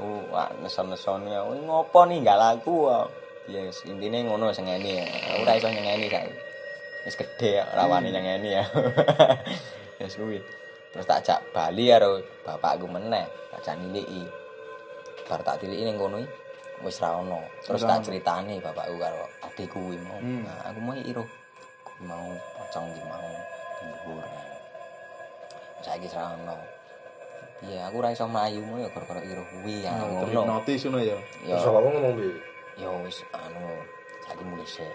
Oh, 0.00 0.24
wak 0.32 0.50
neson-neson 0.64 1.28
ya. 1.28 1.44
Ngopo 1.44 2.08
ninggal 2.08 2.40
aku? 2.40 2.88
Yes, 3.44 3.84
intine 3.84 4.24
ngono 4.24 4.48
sengeni. 4.56 5.04
Aku 5.04 5.44
ora 5.44 5.60
iso 5.60 5.68
nyengeni 5.68 6.08
saiki. 6.08 6.32
Wis 7.04 7.16
gedhe 7.20 7.60
ya, 7.60 7.64
ora 7.76 7.84
wani 7.84 8.08
nyengeni 8.08 8.56
ya. 8.56 8.64
Wis 10.00 10.16
kuwi. 10.16 10.40
Terus 10.96 11.04
tak 11.04 11.20
jak 11.20 11.40
bali 11.52 11.92
karo 11.92 12.24
bapakku 12.40 12.88
meneh, 12.88 13.28
tak 13.52 13.60
jak 13.60 13.76
niliki. 13.76 14.24
Bar 15.28 15.44
tak 15.44 15.60
tiliki 15.60 15.84
ning 15.84 16.00
kono 16.00 16.24
wis 16.80 16.96
ra 17.04 17.20
ono. 17.20 17.44
Terus 17.60 17.84
tak 17.84 18.00
critani 18.08 18.64
bapakku 18.64 18.96
karo 18.96 19.28
adikku 19.44 19.76
kuwi 19.76 20.00
mau. 20.00 20.16
Hmm. 20.16 20.48
Nah, 20.48 20.72
aku 20.72 20.78
mau 20.80 20.96
iro. 20.96 21.24
Mau 22.00 22.32
pocong 22.56 22.84
iki 22.96 23.02
mau 23.04 23.28
dhuwur. 24.08 24.24
Saiki 25.84 26.08
ra 26.16 26.32
ono. 26.32 26.56
Iya, 27.64 27.92
aku 27.92 28.00
ora 28.00 28.12
iso 28.12 28.24
mlayu 28.24 28.64
ya 28.80 28.88
gara-gara 28.88 29.20
iro 29.20 29.44
kuwi 29.52 29.84
ya 29.84 29.92
ngono. 30.00 30.32
Terhipnotis 30.32 30.80
ngono 30.88 30.98
ya. 31.04 31.18
Ya 31.44 31.60
Terus 31.60 31.68
apa 31.68 31.78
ngomong 31.84 32.16
piye? 32.16 32.53
Ya 32.76 32.90
wis 33.02 33.22
anu 33.30 33.64
saiki 34.24 34.44
mulai 34.44 34.66
sik 34.66 34.90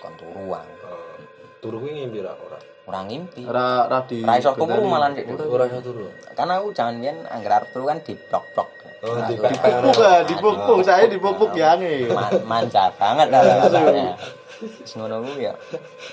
kon 0.00 0.12
turu 0.14 0.52
aku. 0.52 0.74
Eh, 0.86 1.16
Turu 1.64 1.80
kuwi 1.80 1.96
ngimpi 1.96 2.20
ra 2.20 2.36
ora? 2.36 2.60
Ora 2.84 3.00
ngimpi. 3.08 3.48
Ora 3.48 3.88
ora 3.88 4.04
di 4.04 4.20
Ora 4.20 4.36
iso 4.36 4.52
turu 4.52 4.84
malah 4.84 5.08
Cik. 5.16 5.24
Ora 5.32 5.64
iso 5.64 5.80
turu. 5.80 6.04
Karena 6.36 6.60
aku 6.60 6.68
jangan 6.76 7.00
yen 7.00 7.16
anggar 7.24 7.64
arep 7.64 7.72
turu 7.72 7.88
kan 7.88 7.98
di 8.04 8.12
blok-blok. 8.12 8.68
Oh, 9.04 9.16
Nah, 9.16 9.28
di 9.28 9.36
aku- 9.36 9.48
Dipupuk 9.48 10.00
ah, 10.04 10.20
dipupuk. 10.24 10.78
Saya 10.84 11.04
dipupuk 11.08 11.50
ya. 11.56 11.72
Ma- 12.12 12.36
manja 12.44 12.92
banget 13.00 13.32
lah 13.32 13.40
rasanya. 13.64 14.12
Wis 14.60 14.92
ngono 14.92 15.24
kuwi 15.24 15.48
ya. 15.48 15.56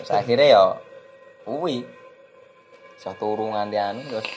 Akhirnya 0.08 0.48
ya 0.56 0.64
kuwi 1.44 1.84
iso 2.96 3.12
turu 3.20 3.52
nganti 3.52 3.76
anu 3.76 4.02
terus 4.08 4.28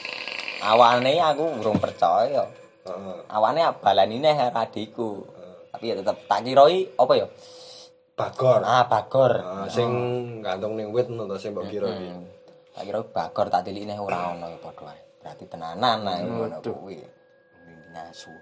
awane 0.66 1.14
aku 1.22 1.62
urung 1.62 1.78
percaya. 1.78 2.42
Heeh. 2.82 3.16
Awane 3.30 3.62
balani 3.78 4.18
neh 4.18 4.34
adikku. 4.50 5.22
Tapi 5.84 5.92
ya 5.92 6.00
tetep 6.00 6.16
tak 6.24 6.40
kiroi 6.40 6.96
apa 6.96 7.12
ya? 7.12 7.26
Bagor. 8.16 8.60
Ah, 8.64 8.88
bagor. 8.88 9.32
Ah, 9.36 9.68
sing 9.68 9.90
gantung 10.40 10.80
ning 10.80 10.88
wit 10.88 11.12
ngono 11.12 11.28
to 11.28 11.36
sing 11.36 11.52
mbok 11.52 11.68
kira 11.68 11.92
iki. 11.92 12.08
Hmm. 12.08 12.24
Tak 12.72 12.82
kira 12.88 12.98
bagor 13.04 13.46
tak 13.52 13.68
tilik 13.68 13.84
neh 13.84 14.00
ora 14.00 14.32
ono 14.32 14.48
ya 14.48 14.56
padha 14.56 14.88
ae. 14.88 15.00
Berarti 15.20 15.44
tenanan 15.44 16.08
ae 16.08 16.24
ngono 16.24 16.56
kuwi. 16.56 17.04
Ngasu. 17.92 18.32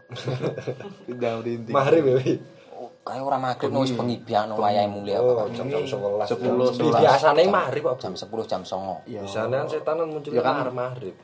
Tidak 1.11 1.33
merintih. 1.43 1.75
Mahrib 1.75 2.05
ya. 2.07 2.15
Wi? 2.15 2.33
Oh, 2.79 2.89
Kayak 3.03 3.27
ora 3.27 3.39
magrib 3.43 3.75
wis 3.75 3.91
bengi 3.91 4.17
biano 4.23 4.55
wayahe 4.55 4.87
mulih 4.87 5.19
Oh, 5.19 5.43
apa. 5.43 5.51
jam-jam 5.51 5.83
11. 5.83 6.31
10, 6.31 6.79
Bi- 6.79 6.95
Biasane 6.95 7.43
mahrib 7.51 7.83
kok. 7.83 7.97
Jam 7.99 8.15
10 8.15 8.23
jam 8.47 8.63
09. 8.63 9.03
Iya. 9.11 9.21
Biasane 9.21 9.55
kan 9.57 9.67
setanan 9.67 10.07
muncul 10.07 10.31
Ya 10.31 10.47
kan. 10.47 10.71
mahrib. 10.71 11.19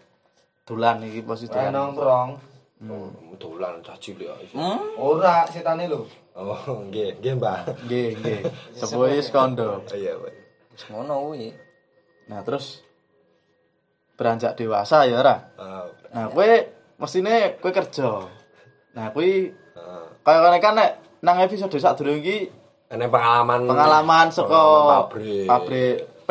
Dolan 0.67 0.99
iki 1.07 1.23
posisi 1.23 1.55
nongkrong. 1.55 2.58
Oh, 2.79 3.11
dolan 3.35 3.83
cah 3.83 3.99
cilik 3.99 4.31
kok. 4.31 4.55
Hmm? 4.55 4.79
Ora 4.95 5.43
setane 5.51 5.91
lho. 5.91 6.07
Oh, 6.39 6.55
nggih, 6.87 7.19
nggih, 7.19 7.35
Mbak. 7.35 7.59
Nggih, 7.91 8.09
nggih. 8.23 8.41
Sepuh 8.79 9.11
wis 9.11 9.35
kondo. 9.35 9.83
Iya, 9.91 10.15
Pak. 10.15 10.35
Wis 10.71 10.83
ngono 10.87 11.15
kuwi. 11.27 11.51
Nah, 12.31 12.47
terus 12.47 12.87
beranjak 14.15 14.55
dewasa 14.55 15.03
ya 15.07 15.19
ora? 15.19 15.37
Ah, 15.59 15.91
Nah, 16.15 16.31
kowe 16.31 16.47
mestine 16.97 17.59
kowe 17.59 17.75
kerja. 17.75 18.31
Nah, 18.95 19.11
kuwi 19.11 19.51
ah. 19.75 20.07
kaya 20.23 20.39
kene 20.41 20.59
kan 20.59 20.75
nek 20.79 20.91
nang 21.19 21.43
episode 21.43 21.75
sadurunge 21.75 22.23
iki 22.23 22.39
Enek 22.89 23.13
pengalaman 23.13 23.69
pengalaman 23.69 24.27
saka 24.33 24.57
pabrik. 24.89 25.45
pabrik 25.45 25.97
P, 26.25 26.31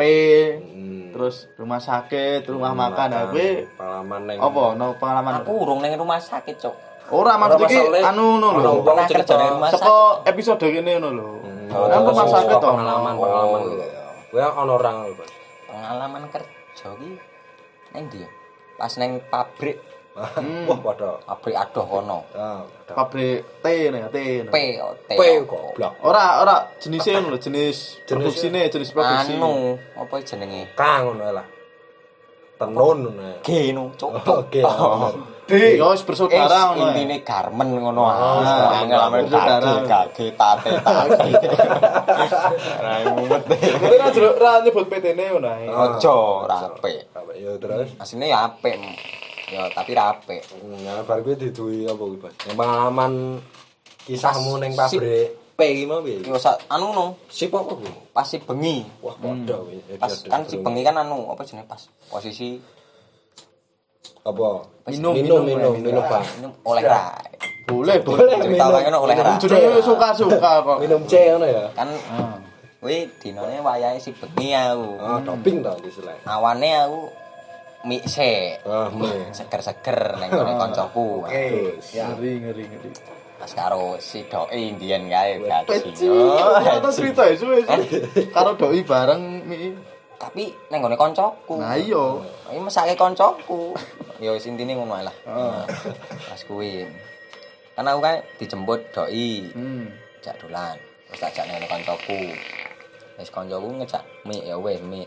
Hmm. 0.58 0.97
Terus 1.18 1.50
rumah 1.58 1.82
sakit, 1.82 2.46
rumah 2.46 2.70
makan. 2.70 3.08
Nah, 3.10 3.26
kowe 3.34 3.48
pengalaman 3.74 4.20
neng 4.30 4.38
apa 4.38 4.62
no 4.78 4.86
pengalaman? 4.94 5.32
Aku 5.42 5.52
urung 5.66 5.82
ning 5.82 5.98
rumah 5.98 6.22
sakit, 6.22 6.54
Cuk. 6.62 6.74
Ora 7.10 7.34
maksud 7.34 7.66
iki 7.66 7.80
anu 8.04 8.38
ngono 8.38 8.48
Ono 8.54 8.60
lho. 8.62 8.72
Pernah 8.86 9.04
cerita 9.08 9.34
kerja 9.34 9.42
di 9.42 9.48
rumah 9.50 9.68
Saka 9.72 9.96
episode 10.30 10.66
kene 10.70 10.92
ngono 11.02 11.08
lho. 11.10 11.28
Oh, 11.74 11.84
Nang 11.90 12.06
rumah 12.06 12.24
terus 12.24 12.34
sakit 12.38 12.56
to. 12.62 12.68
pengalaman 12.70 13.14
pengalaman 13.18 13.60
gitu. 13.66 13.84
Kowe 14.30 14.40
ono 14.46 14.72
orang 14.78 14.96
lho, 15.02 15.12
Pak. 15.18 15.28
Pengalaman 15.66 16.22
kerja 16.30 16.86
ki 16.94 17.10
ning 17.96 18.02
ndi 18.06 18.18
ya? 18.22 18.30
Pas 18.78 18.92
ning 18.94 19.18
pabrik, 19.26 19.82
Wah, 20.68 20.78
padha. 20.82 21.10
pabrik 21.22 21.56
adoh 21.56 21.84
kono. 21.86 22.18
Ah, 22.34 22.62
padha. 22.66 22.92
Pabrik 22.98 23.62
T 23.62 23.66
ne 23.92 23.98
ya, 24.02 24.08
T. 24.10 24.18
ne. 24.44 24.50
P 24.50 24.56
oh, 24.82 24.94
T. 25.06 25.10
P 25.14 25.22
goblok. 25.46 25.92
Ora, 26.02 26.42
ora 26.42 26.56
jenisnya 26.82 27.22
ngono 27.22 27.34
lho, 27.34 27.38
jenis 27.38 27.76
produksine, 28.08 28.66
jenis 28.66 28.90
produksi. 28.90 29.34
Anu, 29.38 29.78
apa 29.94 30.14
jenenge? 30.26 30.74
Kang 30.74 31.14
ngono 31.14 31.24
lah. 31.30 31.46
Tenun 32.58 32.98
ngono. 33.06 33.38
G 33.46 33.70
nu, 33.70 33.94
Cuk. 33.94 34.10
Oke. 34.42 34.60
D. 35.48 35.80
Yo 35.80 35.96
wis 35.96 36.04
bersaudara 36.04 36.76
ngono. 36.76 36.92
intine 36.92 37.24
garmen 37.24 37.72
ngono 37.80 38.04
Ah. 38.04 38.84
Ngalamin 38.84 39.24
bersaudara. 39.24 39.80
kaki, 39.88 40.36
kaki, 40.36 40.36
tate, 40.36 40.70
tate. 40.84 41.48
Rai 42.84 43.02
mumet. 43.16 43.42
Kowe 43.80 43.96
ra 43.96 44.06
jero 44.12 44.36
ra 44.36 44.60
nyebut 44.60 44.84
PT-ne 44.92 45.24
ngono 45.32 45.48
ae. 45.48 45.64
Ojo 45.72 46.44
rape. 46.44 47.08
Apa 47.16 47.32
ya 47.32 47.56
terus? 47.56 47.96
Asline 47.96 48.28
ya 48.28 48.44
apik. 48.44 48.76
Ya 49.48 49.64
tapi 49.72 49.96
rape. 49.96 50.44
Nah, 50.84 51.00
bar 51.02 51.24
kuwi 51.24 51.34
diduwi 51.34 51.88
apa 51.88 51.98
kuwi? 51.98 52.18
Yang 52.44 52.56
pengalaman 52.56 53.12
kisahmu 54.04 54.60
ning 54.60 54.72
pabrik 54.76 55.36
P 55.56 55.60
iki 55.74 55.84
mau 55.90 55.98
piye? 55.98 56.22
Yo 56.22 56.38
sa 56.38 56.54
anu 56.68 56.92
no, 56.92 57.06
Sip 57.26 57.50
apa 57.50 57.72
kuwi? 57.72 57.90
pas 58.12 58.22
si 58.22 58.38
bengi. 58.38 58.84
Wah, 59.00 59.16
padha 59.16 59.56
kuwi. 59.58 59.78
Pas 59.96 60.12
kan 60.28 60.44
si 60.44 60.60
bengi 60.60 60.84
kan 60.84 61.00
anu, 61.00 61.32
apa 61.32 61.42
jenenge 61.42 61.66
pas 61.66 61.80
posisi 62.06 62.60
apa? 64.22 64.48
Minum, 64.92 65.12
minum, 65.16 65.40
minum, 65.42 65.72
minum, 65.72 65.72
minum, 65.80 66.04
Bang. 66.06 66.24
minum 66.38 66.52
oleh 66.62 66.84
rai. 66.84 67.32
Boleh, 67.68 68.00
boleh. 68.00 68.36
Cerita 68.40 68.64
ngono 68.68 68.98
oleh 69.04 69.16
rai. 69.16 69.36
Jenenge 69.40 69.80
suka-suka 69.80 70.52
kok. 70.62 70.78
Minum 70.78 71.02
C 71.08 71.12
ngono 71.32 71.46
ya. 71.48 71.64
Kan 71.72 71.88
Ah. 72.12 72.36
kuwi 72.78 73.10
dinane 73.18 73.58
wayahe 73.58 73.98
si 73.98 74.12
bengi 74.14 74.54
aku. 74.54 74.88
Ah, 75.02 75.18
doping 75.24 75.64
to 75.64 75.72
iki 75.82 75.90
selain. 75.90 76.20
Awane 76.22 76.70
aku 76.86 77.00
mikse. 77.88 78.60
Ah, 78.68 78.92
mi. 78.92 79.08
Seger-seger 79.32 80.20
neng 80.20 80.28
ngene 80.28 80.52
kancaku. 80.60 81.24
Bagus. 81.24 81.96
Ngeri, 81.96 82.32
ngeri, 82.44 82.62
ngeri. 82.68 82.90
Pas 83.38 83.52
karo 83.54 83.96
si 83.98 84.26
doi 84.28 84.74
indian 84.74 85.08
kae 85.08 85.40
gaji. 85.40 85.78
Terus 86.84 86.94
cerita 86.94 87.22
ya 87.24 87.34
suwe 87.34 87.58
suwe. 87.66 87.80
Karo 88.28 88.52
doi 88.54 88.84
bareng 88.84 89.22
mi. 89.48 89.72
Tapi 90.20 90.50
neng 90.68 90.84
ngene 90.84 90.94
kancaku. 90.94 91.56
Nah 91.56 91.74
iya. 91.74 92.04
Iki 92.52 92.60
mesake 92.60 92.92
kancaku. 92.94 93.72
Ya 94.18 94.34
wis 94.34 94.50
intine 94.50 94.74
ngono 94.74 94.98
lah. 94.98 95.14
Heeh. 95.30 95.62
Pas 96.26 96.42
kuwi. 96.42 96.82
Kan 97.78 97.86
aku 97.86 98.02
kan 98.02 98.18
dijemput 98.34 98.90
doi, 98.90 99.46
Hmm. 99.54 99.86
jak 100.18 100.34
dolan. 100.42 100.74
Terus 101.06 101.20
tak 101.22 101.30
jak 101.38 101.46
nang 101.46 101.62
kancaku. 101.70 102.34
wis 103.14 103.30
kancaku 103.30 103.66
ngejak 103.78 104.02
mie 104.26 104.42
ya 104.42 104.58
wis 104.58 104.78
mie 104.82 105.06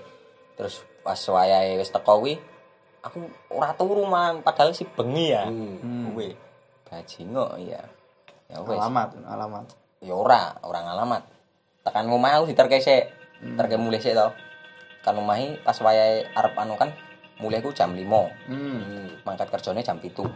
terus 0.55 0.83
pas 0.99 1.15
wayahe 1.27 1.75
wis 1.75 1.91
teko 1.91 2.19
kuwi 2.19 2.35
aku 3.01 3.25
ora 3.49 3.73
turu 3.73 4.05
malah 4.05 4.37
padahal 4.45 4.71
si 4.73 4.85
bengi 4.85 5.33
ya. 5.33 5.49
Hmm. 5.49 6.13
kuwi. 6.13 6.33
Bajingo 6.85 7.57
ya 7.57 7.81
ya 8.47 8.57
wis. 8.61 8.77
Alamat 8.77 9.09
alamat. 9.25 9.65
Ya 10.01 10.13
ora 10.13 10.55
ora 10.61 10.79
ngalamat. 10.85 11.23
Tekan 11.81 12.05
ngomah 12.09 12.41
aku 12.41 12.53
diterke 12.53 12.77
sik 12.77 13.09
terke 13.57 13.75
mulih 13.77 13.97
sik 13.97 14.13
to. 14.13 14.29
Kan 15.01 15.17
omahi 15.17 15.57
pas 15.65 15.77
wayahe 15.81 16.29
arep 16.37 16.53
anu 16.57 16.77
kan 16.77 16.93
mulihku 17.41 17.73
jam 17.73 17.97
5 17.97 18.05
hmm. 18.05 19.25
mangkat 19.25 19.49
kerjane 19.49 19.81
jam 19.81 19.97
7 19.97 20.29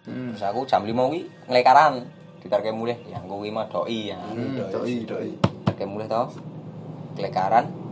Hmm. 0.00 0.32
terus 0.32 0.48
aku 0.48 0.64
jam 0.64 0.80
5 0.80 0.96
kuwi 0.96 1.28
nglekaran. 1.50 2.06
Diterke 2.40 2.72
mulih 2.72 2.96
ya 3.04 3.20
kuwi 3.20 3.52
mah 3.52 3.68
doi 3.68 4.14
ya. 4.14 4.16
Hmm. 4.16 4.56
doi 4.72 5.04
doi. 5.04 5.36
Terke 5.68 5.84
mulih 5.84 6.08
to. 6.08 6.22
Nglekaran 7.20 7.89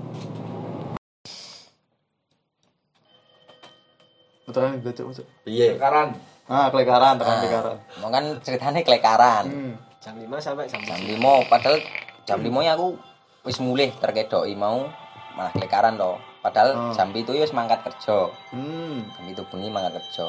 betul 4.49 4.61
kan 4.65 4.73
betul 4.81 5.05
betul 5.13 5.25
Piye? 5.45 5.77
Sekarang 5.77 6.17
ah 6.49 6.73
kelekaran 6.73 7.21
tekan 7.21 7.37
kelekaran 7.45 7.77
mau 8.01 8.09
kan 8.09 8.25
ceritane 8.41 8.81
nglekaran 8.81 9.45
hmm. 9.47 9.75
Jam 10.01 10.15
5 10.17 10.31
sampai 10.41 10.65
jam 10.65 10.81
jam 10.81 10.97
5 10.97 11.53
padahal 11.53 11.77
jam 12.25 12.39
5 12.41 12.49
ya 12.65 12.73
aku 12.73 12.97
wis 13.45 13.61
mulih 13.61 13.93
terke 14.01 14.25
doi 14.25 14.57
mau 14.57 14.89
malah 15.37 15.53
nglekaran 15.53 16.01
to 16.01 16.17
padahal 16.41 16.71
Oh. 16.73 16.95
jam 16.97 17.13
7 17.13 17.29
wis 17.37 17.53
mangkat 17.53 17.85
kerja 17.85 18.33
hmm. 18.57 19.13
jam 19.13 19.25
itu 19.29 19.43
bengi 19.53 19.69
mangkat 19.69 20.01
kerja 20.01 20.27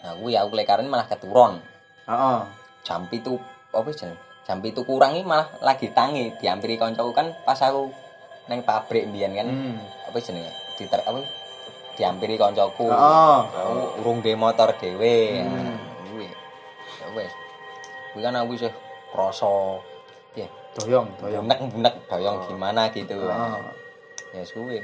nah 0.00 0.16
kuwi 0.16 0.32
aku 0.32 0.48
nglekaran 0.50 0.88
malah 0.88 1.04
keturun 1.04 1.60
Heeh. 2.08 2.40
jam 2.80 3.04
itu 3.12 3.36
apa 3.70 3.92
jeneng 3.92 4.16
jam 4.48 4.56
itu 4.64 4.80
kurang 4.82 5.12
iki 5.12 5.28
malah 5.28 5.46
lagi 5.60 5.92
tangi 5.92 6.32
diampiri 6.40 6.80
koncoku 6.80 7.12
kan 7.12 7.28
pas 7.44 7.60
aku 7.60 7.92
neng 8.48 8.64
pabrik 8.64 9.04
mbiyen 9.04 9.36
kan 9.36 9.46
Hmm. 9.46 9.76
apa 10.08 10.16
jenenge 10.16 10.48
diter 10.80 11.04
apa 11.04 11.20
diampiri 12.00 12.40
koncoku 12.40 12.88
Heeh. 12.88 13.38
aku 13.44 14.00
urung 14.00 14.24
de 14.24 14.32
motor 14.32 14.72
dhewe 14.80 15.44
Hmm. 15.44 15.76
kuwi 16.08 16.28
ya 16.96 17.06
wis 17.12 17.32
kuwi 18.10 18.20
kan 18.24 18.40
aku 18.40 18.56
sih 18.56 18.72
krasa 19.12 19.76
ya 20.32 20.48
doyong 20.80 21.12
doyong 21.20 21.44
bunek-bunek 21.44 21.94
doyong 22.08 22.38
gimana 22.48 22.88
gitu 22.88 23.20
Heeh. 23.20 23.60
ya 24.32 24.40
wis 24.40 24.52
kuwi 24.56 24.80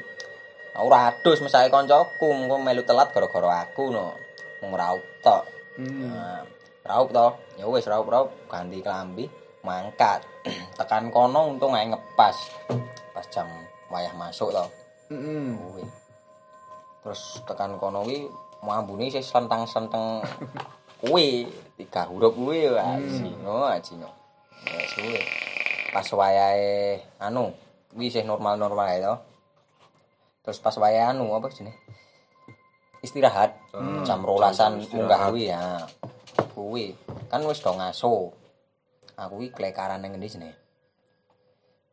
aku 0.76 0.84
ora 0.92 1.08
adus 1.08 1.40
mesake 1.40 1.72
koncoku 1.72 2.28
engko 2.28 2.60
melu 2.60 2.84
telat 2.84 3.08
gara-gara 3.16 3.64
aku 3.64 3.88
no 3.88 4.12
mung 4.60 4.76
raup 4.76 5.00
tok 5.24 5.48
hmm. 5.80 6.12
Nah, 6.12 6.44
raup 6.86 7.10
to. 7.10 7.26
Ya 7.58 7.66
wis 7.66 7.82
raup-raup 7.84 8.30
ganti 8.46 8.78
kelambi, 8.78 9.26
mangkat. 9.66 10.22
Tekan 10.78 11.10
kono 11.10 11.50
untung 11.50 11.74
ae 11.74 11.82
ngepas. 11.82 12.36
Pas 13.10 13.26
jam 13.26 13.50
wayah 13.90 14.14
masuk 14.14 14.54
to. 14.54 14.64
Hmm. 15.10 15.58
Kuwi. 15.58 15.82
Terus 17.06 17.38
tekan 17.46 17.78
kono 17.78 18.02
kuwi 18.02 18.26
mambune 18.66 19.06
sih 19.14 19.22
sentang-senteng 19.22 20.26
kuwi, 20.98 21.46
tiga 21.78 22.02
huruf 22.10 22.34
kuwi 22.34 22.66
wah 22.74 22.98
sino 23.06 23.70
ajino. 23.70 24.10
Ya 24.66 24.82
suwe. 24.90 25.22
Pas 25.94 26.08
wayahe 26.10 26.98
anu, 27.22 27.54
kuwi 27.94 28.10
sih 28.10 28.26
normal-normal 28.26 28.90
ae 28.90 29.06
to. 29.06 29.14
Terus 30.42 30.58
pas 30.58 30.74
wayahe 30.82 31.14
anu 31.14 31.30
apa 31.30 31.46
jenenge? 31.54 31.78
istirahat 33.06 33.54
jam 34.02 34.26
rolasan 34.26 34.82
munggah 34.90 35.30
kuwi 35.30 35.46
ya 35.46 35.86
kuwi 36.58 36.86
kan 37.30 37.38
wis 37.46 37.62
do 37.62 37.70
ngaso 37.70 38.34
aku 39.14 39.32
kuwi 39.38 39.46
klekaran 39.54 40.02
ning 40.02 40.18
endi 40.18 40.26
jenenge 40.26 40.58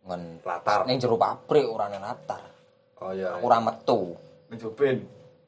ngon 0.10 0.42
Latar. 0.42 0.90
ning 0.90 0.98
jero 0.98 1.22
pabrik 1.22 1.70
ora 1.70 1.86
ning 1.94 2.02
latar 2.02 2.42
Oh 3.04 3.12
iya. 3.12 3.36
aku 3.36 3.46
ora 3.46 3.60
metu 3.62 4.16
menjobin. 4.54 4.98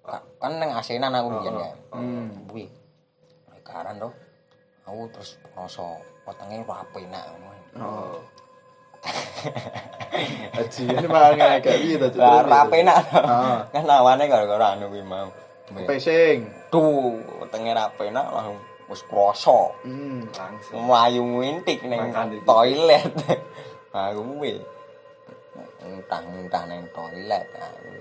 Ka- 0.01 0.25
kan 0.37 0.57
ning 0.57 0.69
asenan 0.71 1.13
aku 1.13 1.29
mbiyen 1.31 1.55
kan 1.55 1.73
Hmm. 1.93 2.29
kuwi 2.45 2.65
klekaran 3.47 3.97
to 3.97 4.09
aku 4.83 5.01
terus 5.09 5.29
ngerasa 5.49 5.85
wetenge 6.23 6.57
ora 6.63 6.83
penak 6.89 7.23
ngono 7.31 7.53
Oh. 7.75 8.17
Ini 10.55 11.05
piye 11.59 11.95
to, 11.99 12.07
Cuk? 12.07 12.23
Lah 12.23 12.41
ora 12.41 12.61
penak. 12.65 12.97
Heeh. 13.11 13.57
kan 13.69 13.83
awane 13.85 14.25
gara-gara 14.25 14.73
anu 14.73 14.87
kuwi 14.87 15.03
mau 15.03 15.27
Pesing. 15.85 16.45
Duh, 16.71 17.19
wetenge 17.41 17.73
ra 17.73 17.91
penak 17.91 18.29
langsung 18.29 18.57
wis 18.85 19.01
krasa 19.03 19.73
Hmm. 19.83 20.23
Langsung. 20.31 20.85
mlayu 20.85 21.21
ngintik 21.25 21.83
ning 21.83 22.13
toilet. 22.49 23.11
Aku 23.91 24.21
kuwi 24.23 24.61
entah-entah 25.81 26.63
ning 26.65 26.87
toilet. 26.89 27.45
Kuwi. 27.51 27.99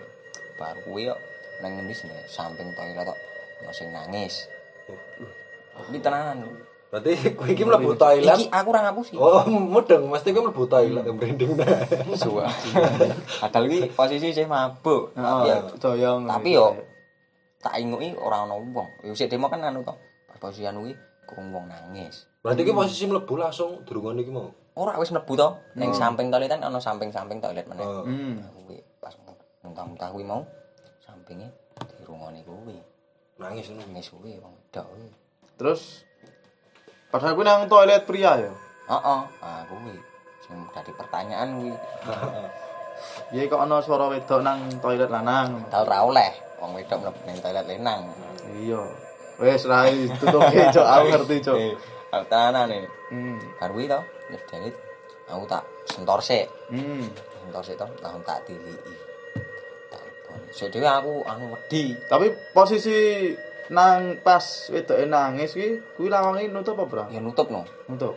Bar 0.59 0.77
kuwi 0.87 1.11
yo 1.11 1.17
ning 1.62 1.79
ngendi 1.79 1.95
sih 1.95 2.11
samping 2.27 2.71
toilet 2.75 3.07
ono 3.07 3.71
sing 3.75 3.90
nangis. 3.90 4.47
Iki 5.90 5.99
tenanan. 5.99 6.47
lho. 6.47 6.51
Berarti 6.95 7.35
kowe 7.35 7.51
iki 7.51 7.67
mlebu 7.67 7.99
toilet. 7.99 8.38
Iki 8.38 8.47
aku 8.55 8.69
ora 8.71 8.81
ngapusi. 8.87 9.19
Oh, 9.19 9.43
mudeng 9.51 10.07
mesti 10.07 10.31
kowe 10.31 10.47
mlebu 10.47 10.64
toilet 10.71 11.03
merinding 11.03 11.53
nah. 11.59 11.83
Suwa. 12.14 12.47
Padahal 13.43 13.67
iki 13.67 13.90
posisi 13.90 14.31
sih 14.31 14.47
mabuk. 14.47 15.11
Heeh, 15.19 15.43
ya, 15.51 15.57
doyong. 15.83 16.31
tapi 16.31 16.55
yo 16.55 16.71
tak 17.59 17.83
inguki 17.83 18.14
ora 18.14 18.47
ono 18.47 18.62
wong. 18.62 18.88
Yo 19.03 19.11
sik 19.19 19.27
demo 19.27 19.51
kan 19.51 19.59
anu 19.67 19.83
kok. 19.83 19.99
Posisi 20.38 20.71
anu 20.71 20.87
kuwi 20.87 20.95
kurung 21.27 21.51
wong 21.51 21.67
nangis. 21.67 22.31
Berarti 22.47 22.62
iki 22.62 22.71
posisi 22.71 23.11
mlebu 23.11 23.35
langsung 23.43 23.83
durungan 23.83 24.23
iki 24.23 24.31
mau. 24.31 24.55
Ora 24.79 24.95
wis 25.03 25.11
mlebu 25.11 25.35
to. 25.35 25.49
Ning 25.75 25.90
samping 25.99 26.31
toilet 26.31 26.47
kan 26.47 26.62
ono 26.62 26.79
samping-samping 26.79 27.43
toilet 27.43 27.67
meneh. 27.67 27.83
Oh. 27.83 28.07
Hmm. 28.07 28.38
Nah, 28.38 28.55
kuwi 28.55 28.79
pas 29.03 29.19
muntah-muntah 29.64 30.12
kuwi 30.12 30.24
mau 30.29 30.44
sampinge 31.00 31.48
dirungoni 31.98 32.44
kuwi. 32.44 32.77
Nangis 33.40 33.72
ngono. 33.72 33.88
Nangis 33.88 34.12
kuwi 34.12 34.37
wong 34.38 34.53
wedok 34.53 34.87
kuwi. 34.92 35.09
Terus 35.57 36.05
padahal 37.09 37.33
kuwi 37.35 37.44
nang 37.48 37.66
toilet 37.66 38.05
pria 38.05 38.37
ya. 38.37 38.53
Heeh, 38.85 39.20
ah 39.40 39.62
kuwi 39.66 39.96
sing 40.44 40.61
dadi 40.70 40.92
pertanyaan 40.92 41.48
kuwi. 41.57 41.72
Iya 43.33 43.42
kok 43.50 43.64
ana 43.64 43.81
suara 43.81 44.12
wedok 44.12 44.40
nang 44.44 44.68
toilet 44.79 45.09
lanang. 45.09 45.64
Dal 45.72 45.88
ra 45.88 46.05
oleh 46.05 46.61
wong 46.61 46.77
wedok 46.77 47.00
mlebu 47.00 47.20
ning 47.24 47.37
toilet 47.40 47.66
lenang. 47.66 48.00
Iya. 48.61 48.85
Wes 49.35 49.66
rai 49.66 50.07
tutup 50.14 50.46
cok, 50.46 50.87
aku 50.87 51.05
ngerti 51.11 51.37
cok. 51.42 51.59
Eh, 51.59 51.74
aku 52.14 52.24
tenanan 52.31 52.70
nih. 52.70 52.87
Hmm. 53.11 53.38
Kuwi 53.59 53.90
to, 53.90 53.98
nyedeni 54.31 54.70
aku 55.27 55.44
tak 55.50 55.66
sentor 55.90 56.22
sik. 56.22 56.46
Hmm. 56.70 57.11
Sentor 57.42 57.62
sik 57.66 57.74
to, 57.74 57.87
langsung 57.98 58.22
tak 58.22 58.46
tiliki. 58.46 59.04
Tak 60.55 60.71
leboni. 60.71 60.71
Sik 60.71 60.71
dhewe 60.71 60.87
aku 60.87 61.12
anu 61.27 61.45
wedi. 61.51 61.99
Tapi 62.07 62.27
posisi 62.55 63.31
nang 63.64 64.21
pas 64.23 64.45
wedoke 64.71 65.09
nangis 65.09 65.57
ki 65.57 65.97
kuwi 65.97 66.07
lawange 66.07 66.47
nutup 66.49 66.79
apa, 66.79 66.85
Bro? 66.87 67.05
Ya 67.11 67.19
nutup 67.19 67.51
no. 67.51 67.64
Nutup. 67.90 68.14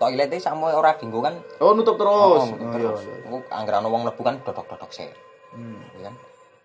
Toilete 0.00 0.40
sama 0.40 0.72
ora 0.72 0.96
dinggo 0.96 1.20
kan 1.20 1.36
Oh, 1.60 1.76
nutup 1.76 2.00
terus. 2.00 2.08
Oh, 2.08 2.40
Oh, 2.40 2.46
nutup 2.48 2.64
iya, 2.64 2.80
terus. 2.80 3.00
iya. 3.04 3.14
Aku 3.28 3.36
anggere 3.52 3.76
ana 3.76 3.88
wong 3.92 4.02
mlebu 4.08 4.22
kan 4.24 4.40
dodok-dodok 4.40 4.88
sik. 4.88 5.12
Hmm. 5.52 5.84
Ya 6.00 6.08
kan. 6.08 6.14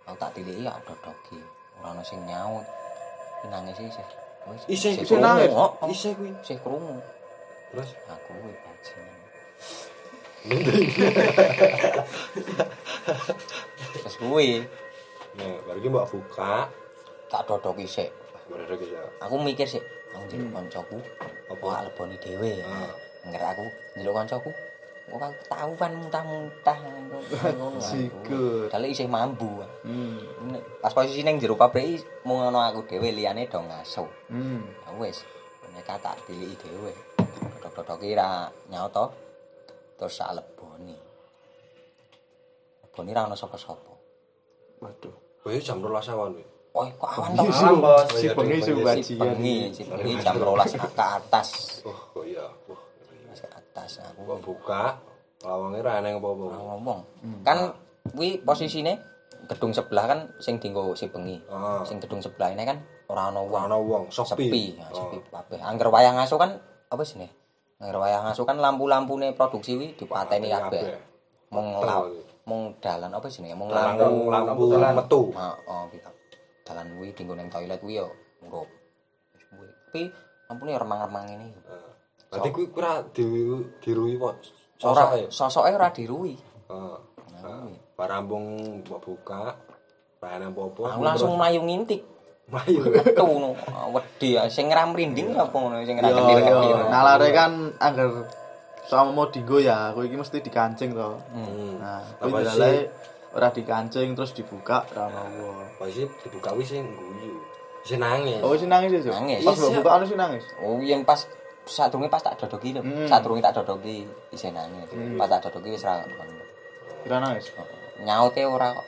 Aku 0.08 0.16
tak 0.16 0.32
tiliki 0.32 0.64
ya 0.64 0.72
dodoki. 0.88 1.40
Ora 1.84 1.92
ana 1.92 2.04
sing 2.08 2.24
nyaut. 2.24 2.64
Nangis 3.52 3.76
sih. 3.76 3.90
Wis. 4.48 4.62
Isih 4.70 4.94
Isih 5.04 5.18
nangis? 5.20 5.52
Oh, 5.52 5.76
oh. 5.76 5.90
Isih 5.92 6.16
kuwi. 6.16 6.32
Sih 6.46 6.56
krungu. 6.64 7.04
Terus 7.76 7.90
Aku 8.08 8.32
kuwi 8.32 8.54
bajingan. 8.56 9.20
Terus 13.92 14.16
kuwi 14.18 14.50
nah, 15.40 15.56
bar 15.68 15.76
iki 15.80 15.88
mbok 15.88 16.08
buka. 16.12 16.68
tak 17.32 17.48
dodoki 17.48 17.88
sik. 17.88 18.12
Iki 18.52 18.92
ya. 18.92 19.04
Aku 19.24 19.40
mikir 19.40 19.64
sik, 19.64 19.80
aku 20.12 20.28
njeluk 20.28 20.52
kancaku 20.52 21.00
apa 21.48 21.88
leboni 21.88 22.20
dhewe. 22.20 22.60
Ah. 22.68 22.92
Ngger 23.24 23.44
aku 23.56 23.66
njeluk 23.96 24.16
kancaku. 24.20 24.52
Aku 25.12 25.18
ketahuan 25.44 25.92
muntah-muntah 26.00 26.78
ngono. 26.84 27.20
Sigur. 27.88 28.68
Dale 28.68 28.92
isih 28.92 29.08
mambu. 29.08 29.64
Hmm. 29.88 30.56
Pas 30.84 30.92
posisi 30.92 31.24
ning 31.24 31.40
jero 31.40 31.56
pabrik 31.56 32.04
mung 32.28 32.44
ono 32.44 32.60
aku 32.60 32.84
dhewe 32.88 33.12
liyane 33.16 33.48
do 33.48 33.60
ngaso. 33.64 34.08
Hmm. 34.28 34.68
Ya 34.88 34.92
wis, 35.00 35.24
mereka 35.72 36.00
tak 36.00 36.20
tiliki 36.28 36.60
dhewe. 36.68 36.92
Dodok-dodoki 37.64 38.16
ra 38.16 38.52
nyaut. 38.68 38.96
Terus 39.96 40.16
sak 40.16 40.36
leboni. 40.36 40.96
Leboni 42.84 43.12
ra 43.16 43.28
ono 43.28 43.36
sapa-sapa. 43.36 43.94
Waduh. 44.84 45.21
Kowe 45.42 45.58
jam 45.58 45.78
12 45.82 46.14
awan 46.14 46.32
kuwi. 46.38 46.46
Oh, 46.72 46.86
kok 46.88 47.10
awan 47.18 47.30
to? 47.36 47.44
Si 47.50 47.66
Bos. 47.82 48.08
si 48.16 48.28
bengi 48.32 48.58
si 48.62 48.72
bengi, 49.18 49.56
bengi 49.74 50.14
jam 50.22 50.38
12 50.38 50.78
ke 50.78 51.04
atas. 51.04 51.48
Oh, 51.84 51.98
kok 52.14 52.24
iya. 52.24 52.46
Ke 53.34 53.48
atas 53.50 54.00
aku 54.06 54.22
Mbok 54.22 54.40
buka. 54.46 55.02
Lawange 55.42 55.82
ra 55.82 55.98
eneng 55.98 56.22
apa-apa. 56.22 56.46
ngomong. 56.54 57.00
Kan 57.42 57.74
kuwi 58.14 58.38
posisine 58.46 59.02
gedung 59.50 59.74
sebelah 59.74 60.06
kan 60.06 60.20
sing 60.38 60.62
dienggo 60.62 60.94
si 60.94 61.10
bengi. 61.10 61.42
Ah. 61.50 61.82
Sing 61.82 61.98
gedung 61.98 62.22
sebelah 62.22 62.54
ini 62.54 62.62
kan 62.62 62.78
ora 63.10 63.34
ono 63.34 63.50
Ora 63.50 63.50
wong. 63.50 63.64
ana 63.68 63.78
wong, 63.82 64.04
sepi. 64.14 64.48
sepi, 64.48 64.64
ya, 64.78 64.88
sepi 64.94 65.18
kabeh. 65.28 65.60
Angger 65.60 65.90
wayah 65.90 66.14
ngaso 66.14 66.38
kan 66.38 66.62
apa 66.88 67.02
sih 67.02 67.18
nih? 67.18 67.32
Angger 67.82 67.98
wayah 67.98 68.22
ngaso 68.24 68.46
kan 68.46 68.62
lampu-lampune 68.62 69.34
produksi 69.34 69.76
wi 69.76 69.98
dipateni 69.98 70.54
kabeh. 70.54 71.10
mong 71.52 71.84
Mong 72.42 72.82
dalan 72.82 73.14
apa 73.14 73.30
jenenge 73.30 73.54
mong 73.54 73.70
lampu 73.70 74.34
lampu 74.34 74.64
metu 74.74 75.22
oh, 75.30 75.56
oh 75.70 75.86
kita 75.94 76.10
dalan 76.66 76.90
kuwi 76.98 77.14
dinggo 77.14 77.38
nang 77.38 77.54
toilet 77.54 77.78
kuwi 77.78 78.02
yo 78.02 78.10
kuwi. 78.42 78.66
tapi 79.92 80.02
lampune 80.50 80.74
remang-remang 80.74 81.26
ini 81.30 81.48
Berarti 82.32 82.50
kuwi 82.50 82.68
kira 82.72 83.04
di 83.12 83.28
dirui 83.84 84.16
kok. 84.16 84.40
ora 84.88 85.14
Sosoke. 85.30 85.70
ora 85.70 85.92
dirui 85.94 86.34
Heeh. 86.72 87.70
Barambung 87.94 88.46
mbok 88.82 89.00
buka. 89.04 89.54
Bahan 90.22 90.54
apa-apa. 90.54 90.82
aku 90.98 91.02
langsung 91.02 91.34
mlayu 91.38 91.62
ngintik 91.66 92.02
mayu. 92.50 92.82
metu 92.90 93.22
ngono 93.26 93.54
wedi 93.94 94.38
ya. 94.38 94.50
sing 94.50 94.70
ora 94.70 94.86
mrinding 94.90 95.34
apa 95.38 95.54
ngono 95.54 95.82
sing 95.86 95.98
ora 95.98 96.10
yo 96.10 96.24
kendir 96.42 96.78
nalare 96.90 97.30
kan 97.34 97.52
anggar 97.78 98.10
sama 98.84 99.12
mau 99.12 99.28
digo 99.28 99.58
ya, 99.58 99.92
kowe 99.92 100.02
iki 100.02 100.16
mesti 100.16 100.40
dikancing 100.40 100.92
to. 100.92 101.10
Hmm. 101.32 101.78
Nah, 101.78 102.02
Apa 102.18 102.38
sih? 102.38 102.46
dalai 102.48 102.76
ora 103.32 103.48
dikancing 103.50 104.12
terus 104.12 104.32
dibuka 104.32 104.84
ora 104.90 105.08
ono. 105.08 105.70
Pasti 105.76 106.04
dibuka 106.22 106.52
wis 106.54 106.70
sing 106.70 106.84
guyu. 106.88 107.40
Sing 107.82 107.98
nangis. 107.98 108.42
Oh, 108.42 108.54
sing 108.54 108.68
nangis 108.68 108.94
ya? 109.00 109.14
Nangis. 109.14 109.42
Pas 109.42 109.56
Iya, 109.56 109.80
buka 109.80 109.90
ono 109.96 110.06
sing 110.06 110.18
nangis. 110.18 110.44
oh 110.60 110.78
yen 110.80 111.02
pas 111.02 111.18
sadurunge 111.62 112.10
pas 112.10 112.20
tak 112.20 112.36
dodoki 112.36 112.74
lho 112.74 112.82
Hmm. 112.82 113.06
sadurunge 113.06 113.40
tak 113.40 113.54
dodoki 113.54 114.04
isih 114.30 114.50
nangis 114.50 114.90
pas 115.14 115.30
tak 115.30 115.46
dodoki 115.46 115.72
wis 115.72 115.86
ra 115.86 116.02
Kira 117.02 117.18
nangis. 117.18 117.54
nyaute 118.02 118.42
ora 118.44 118.74
kok 118.74 118.88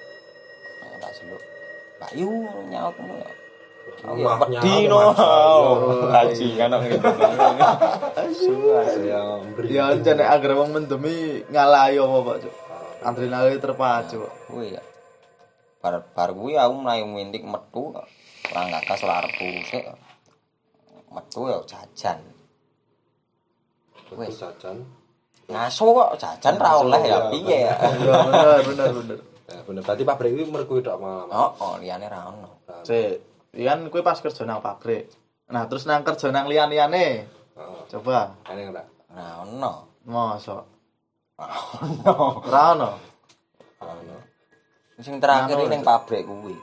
Nah, 0.81 0.97
tak 0.99 1.11
seluk 1.13 1.41
Mbak 2.01 2.11
Yu 2.17 2.29
nyaut 2.67 2.97
ngono 2.97 3.23
Rumah 4.03 4.35
wedi 4.41 4.89
nyawa, 4.89 5.13
no 5.13 5.15
Mas. 6.09 6.33
haji 6.33 6.47
kan 6.59 6.73
gitu 6.81 7.07
Ya 9.69 9.95
jane 9.95 10.23
agar 10.25 10.51
wong 10.57 10.69
mendemi 10.75 11.45
ngalahi 11.47 12.01
apa, 12.01 12.17
Pak, 12.25 12.37
Cuk? 12.43 12.55
Adrenalin 13.03 13.59
terpacu. 13.59 14.23
kuwi 14.47 14.75
ya 14.75 14.83
bar 15.83 15.99
bar 16.15 16.31
kuwi 16.31 16.55
aku 16.55 16.73
mlayu 16.79 17.03
ngintik 17.11 17.43
metu 17.43 17.91
ora 17.91 18.61
gagas 18.71 19.03
ora 19.03 19.19
arep 19.19 19.35
sik 19.67 19.83
metu 21.11 21.51
ya 21.51 21.59
jajan 21.67 22.23
Wis 24.15 24.39
jajan. 24.39 24.79
ngaso 25.51 25.83
kok 25.83 26.15
jajan 26.15 26.55
ra 26.55 26.71
oleh 26.79 27.01
ya 27.03 27.27
piye 27.27 27.67
ya 27.67 27.75
bener 27.99 28.63
bener 28.63 28.89
bener. 28.95 29.19
Ya 29.43 29.59
bener. 29.67 29.83
Berarti 29.83 30.07
pabrik 30.07 30.31
kuwi 30.39 30.47
merkuwi 30.47 30.79
tok 30.79 31.03
malam. 31.03 31.27
oh 31.27 31.51
oh 31.59 31.75
liyane 31.83 32.07
ra 32.07 32.31
ono 32.31 32.63
Sik, 32.87 33.32
kan 33.53 33.79
kowe 33.93 34.01
pas 34.01 34.17
kerja 34.17 34.43
nang 34.43 34.65
pabrik. 34.65 35.13
Nah, 35.53 35.69
terus 35.69 35.85
nang 35.85 36.01
kerja 36.01 36.33
nang 36.33 36.49
liyan-liyane. 36.49 37.29
Heeh. 37.53 37.81
Coba, 37.93 38.33
Aneh 38.49 38.73
ora? 38.73 38.81
ra 39.13 39.45
ono 39.45 40.01
mosok. 40.09 40.63
ono 41.37 42.13
Ora 42.49 42.61
ono. 42.73 42.91
Ono. 43.77 44.17
sing 44.97 45.17
terakhir 45.19 45.57
Nganu, 45.57 45.67
ning 45.67 45.83
pabrik 45.83 46.23
kuwi 46.23 46.55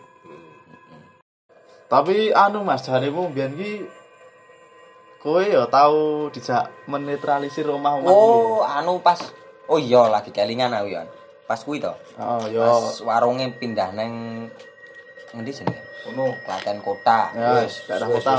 Tapi 1.90 2.30
anu 2.30 2.62
Mas, 2.62 2.86
jaremu 2.86 3.28
mbiyen 3.28 3.52
ki 3.58 3.72
kowe 5.20 5.42
ya 5.44 5.66
tau 5.68 6.30
dijak 6.32 6.70
menetralisir 6.88 7.68
omah-omah 7.68 8.08
oh 8.08 8.64
anu 8.64 9.02
pas 9.04 9.20
oh 9.68 9.76
iya 9.76 10.08
lagi 10.08 10.32
kelingan 10.32 10.72
aku 10.72 10.88
ya 10.96 11.04
pas 11.44 11.60
kuwi 11.60 11.76
to 11.82 11.92
Oh, 12.16 12.40
yo. 12.48 12.64
pas 12.64 13.04
warunge 13.04 13.52
pindah 13.60 13.92
nang 13.92 14.46
ngendi 15.36 15.52
jenenge 15.52 15.82
Ngono. 16.08 16.32
Klaten 16.46 16.78
kota 16.80 17.32
Ya, 17.36 17.60
Wis, 17.60 17.84
daerah 17.84 18.08
kota. 18.08 18.32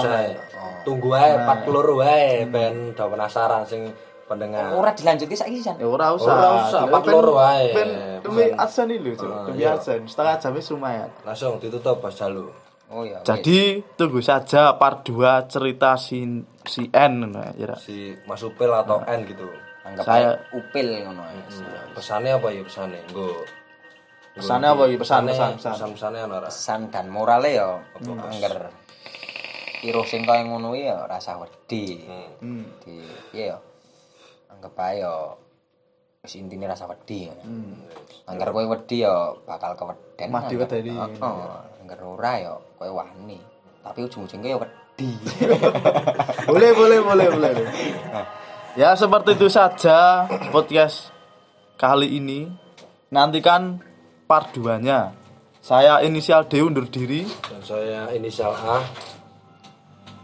Oh. 0.57 0.73
Tunggu 0.87 1.09
ae 1.13 1.37
44 1.37 1.99
wae 2.01 2.45
ben 2.49 2.93
do 2.97 3.03
penasaran 3.05 3.63
sing 3.67 3.91
pendengar. 4.25 4.71
ora 4.71 4.95
dilanjuti 4.95 5.35
saiki 5.35 5.59
Jan 5.59 5.75
Ya 5.75 5.87
ora 5.87 6.15
usah. 6.15 6.31
Ora 6.31 6.49
usah, 6.65 6.81
Dene 6.87 6.95
44 7.03 7.39
wae. 7.39 7.65
Ben 7.75 7.89
demi 8.23 8.43
iki 9.11 9.25
lho. 9.27 9.35
Ah, 9.35 9.43
Demi 9.51 9.61
iya. 9.61 9.75
adsen. 9.75 10.01
Setengah 10.07 10.35
jam 10.39 10.51
wis 10.55 10.67
lumayan. 10.71 11.09
Langsung 11.27 11.59
ditutup 11.59 11.99
Bos 11.99 12.15
Jalu. 12.15 12.47
oh 12.91 13.03
iya. 13.07 13.19
Jadi 13.23 13.79
tunggu 13.95 14.19
saja 14.19 14.75
part 14.75 15.03
2 15.07 15.47
cerita 15.47 15.95
si 15.95 16.23
si 16.67 16.87
N 16.91 17.31
ya. 17.55 17.75
Si 17.79 18.15
Mas 18.27 18.43
Upil 18.43 18.71
atau 18.71 18.99
N 19.07 19.23
gitu. 19.27 19.47
anggap 19.81 20.05
Saya- 20.05 20.37
upil 20.53 20.93
ngono 21.01 21.25
ya 21.25 21.41
Pesannya 21.97 22.37
apa 22.37 22.47
ya 22.53 22.61
pesannya? 22.61 23.01
Nggo. 23.09 23.60
Pesannya 24.31 24.67
apa 24.69 24.83
iki? 24.85 24.97
Pesan, 24.97 25.23
Pesane- 25.23 25.29
pesan, 25.29 25.51
pesan. 25.57 25.71
Pesan-pesannya 25.91 26.21
ana 26.21 26.35
ora? 26.37 26.47
pesan 26.47 26.81
dan 26.87 27.05
morale 27.07 27.51
ya 27.51 27.67
angger 27.99 28.55
iruh 29.81 30.05
sing 30.05 30.21
kaya 30.21 30.45
ngono 30.45 30.71
ya 30.71 31.03
rasa 31.03 31.35
wedi 31.35 32.05
Hmm. 32.05 32.29
Hmm. 32.37 32.63
di 32.79 33.01
piye 33.27 33.49
ya 33.49 33.57
anggap 34.47 34.77
ae 34.79 35.01
ya 35.01 35.13
wis 36.21 36.37
intine 36.37 36.63
rasa 36.63 36.85
wedi 36.85 37.25
angger 38.23 38.47
kowe 38.47 38.61
wedi 38.67 39.01
ya 39.01 39.13
bakal 39.41 39.73
keweden 39.73 40.29
Mah 40.29 40.45
diwedeni. 40.45 40.93
heeh 40.93 41.17
angger 41.81 41.97
ora 41.99 42.33
ya 42.37 42.53
kowe 42.77 42.93
wani 42.93 43.41
tapi 43.81 44.05
ujung-ujungnya 44.05 44.53
ya 44.53 44.57
wedi 44.57 45.09
boleh, 46.45 46.71
boleh, 46.71 46.99
boleh, 47.01 47.27
boleh. 47.27 47.51
Ya 48.71 48.93
seperti 48.93 49.33
itu 49.33 49.49
saja 49.49 50.29
podcast 50.53 51.09
kali 51.75 52.05
ini. 52.13 52.45
Nantikan 53.09 53.81
part 54.31 54.55
2-nya. 54.55 55.11
Saya 55.59 55.99
inisial 56.07 56.47
D 56.47 56.63
undur 56.63 56.87
diri. 56.87 57.27
Dan 57.43 57.59
saya 57.59 58.07
inisial 58.15 58.55
A. 58.55 58.79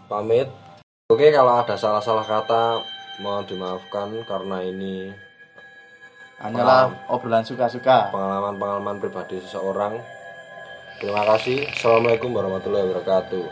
Pamit. 0.07 0.47
Oke, 1.11 1.27
kalau 1.35 1.59
ada 1.59 1.75
salah-salah 1.75 2.23
kata 2.23 2.79
mohon 3.19 3.43
dimaafkan 3.43 4.23
karena 4.23 4.63
ini 4.63 5.11
Hanyalah 6.39 7.11
obrolan 7.11 7.43
suka-suka. 7.43 8.15
pengalaman-pengalaman 8.15 9.03
pribadi 9.03 9.43
seseorang. 9.43 9.99
Terima 11.03 11.27
kasih. 11.27 11.67
Assalamualaikum 11.75 12.31
warahmatullahi 12.31 12.87
wabarakatuh. 12.87 13.43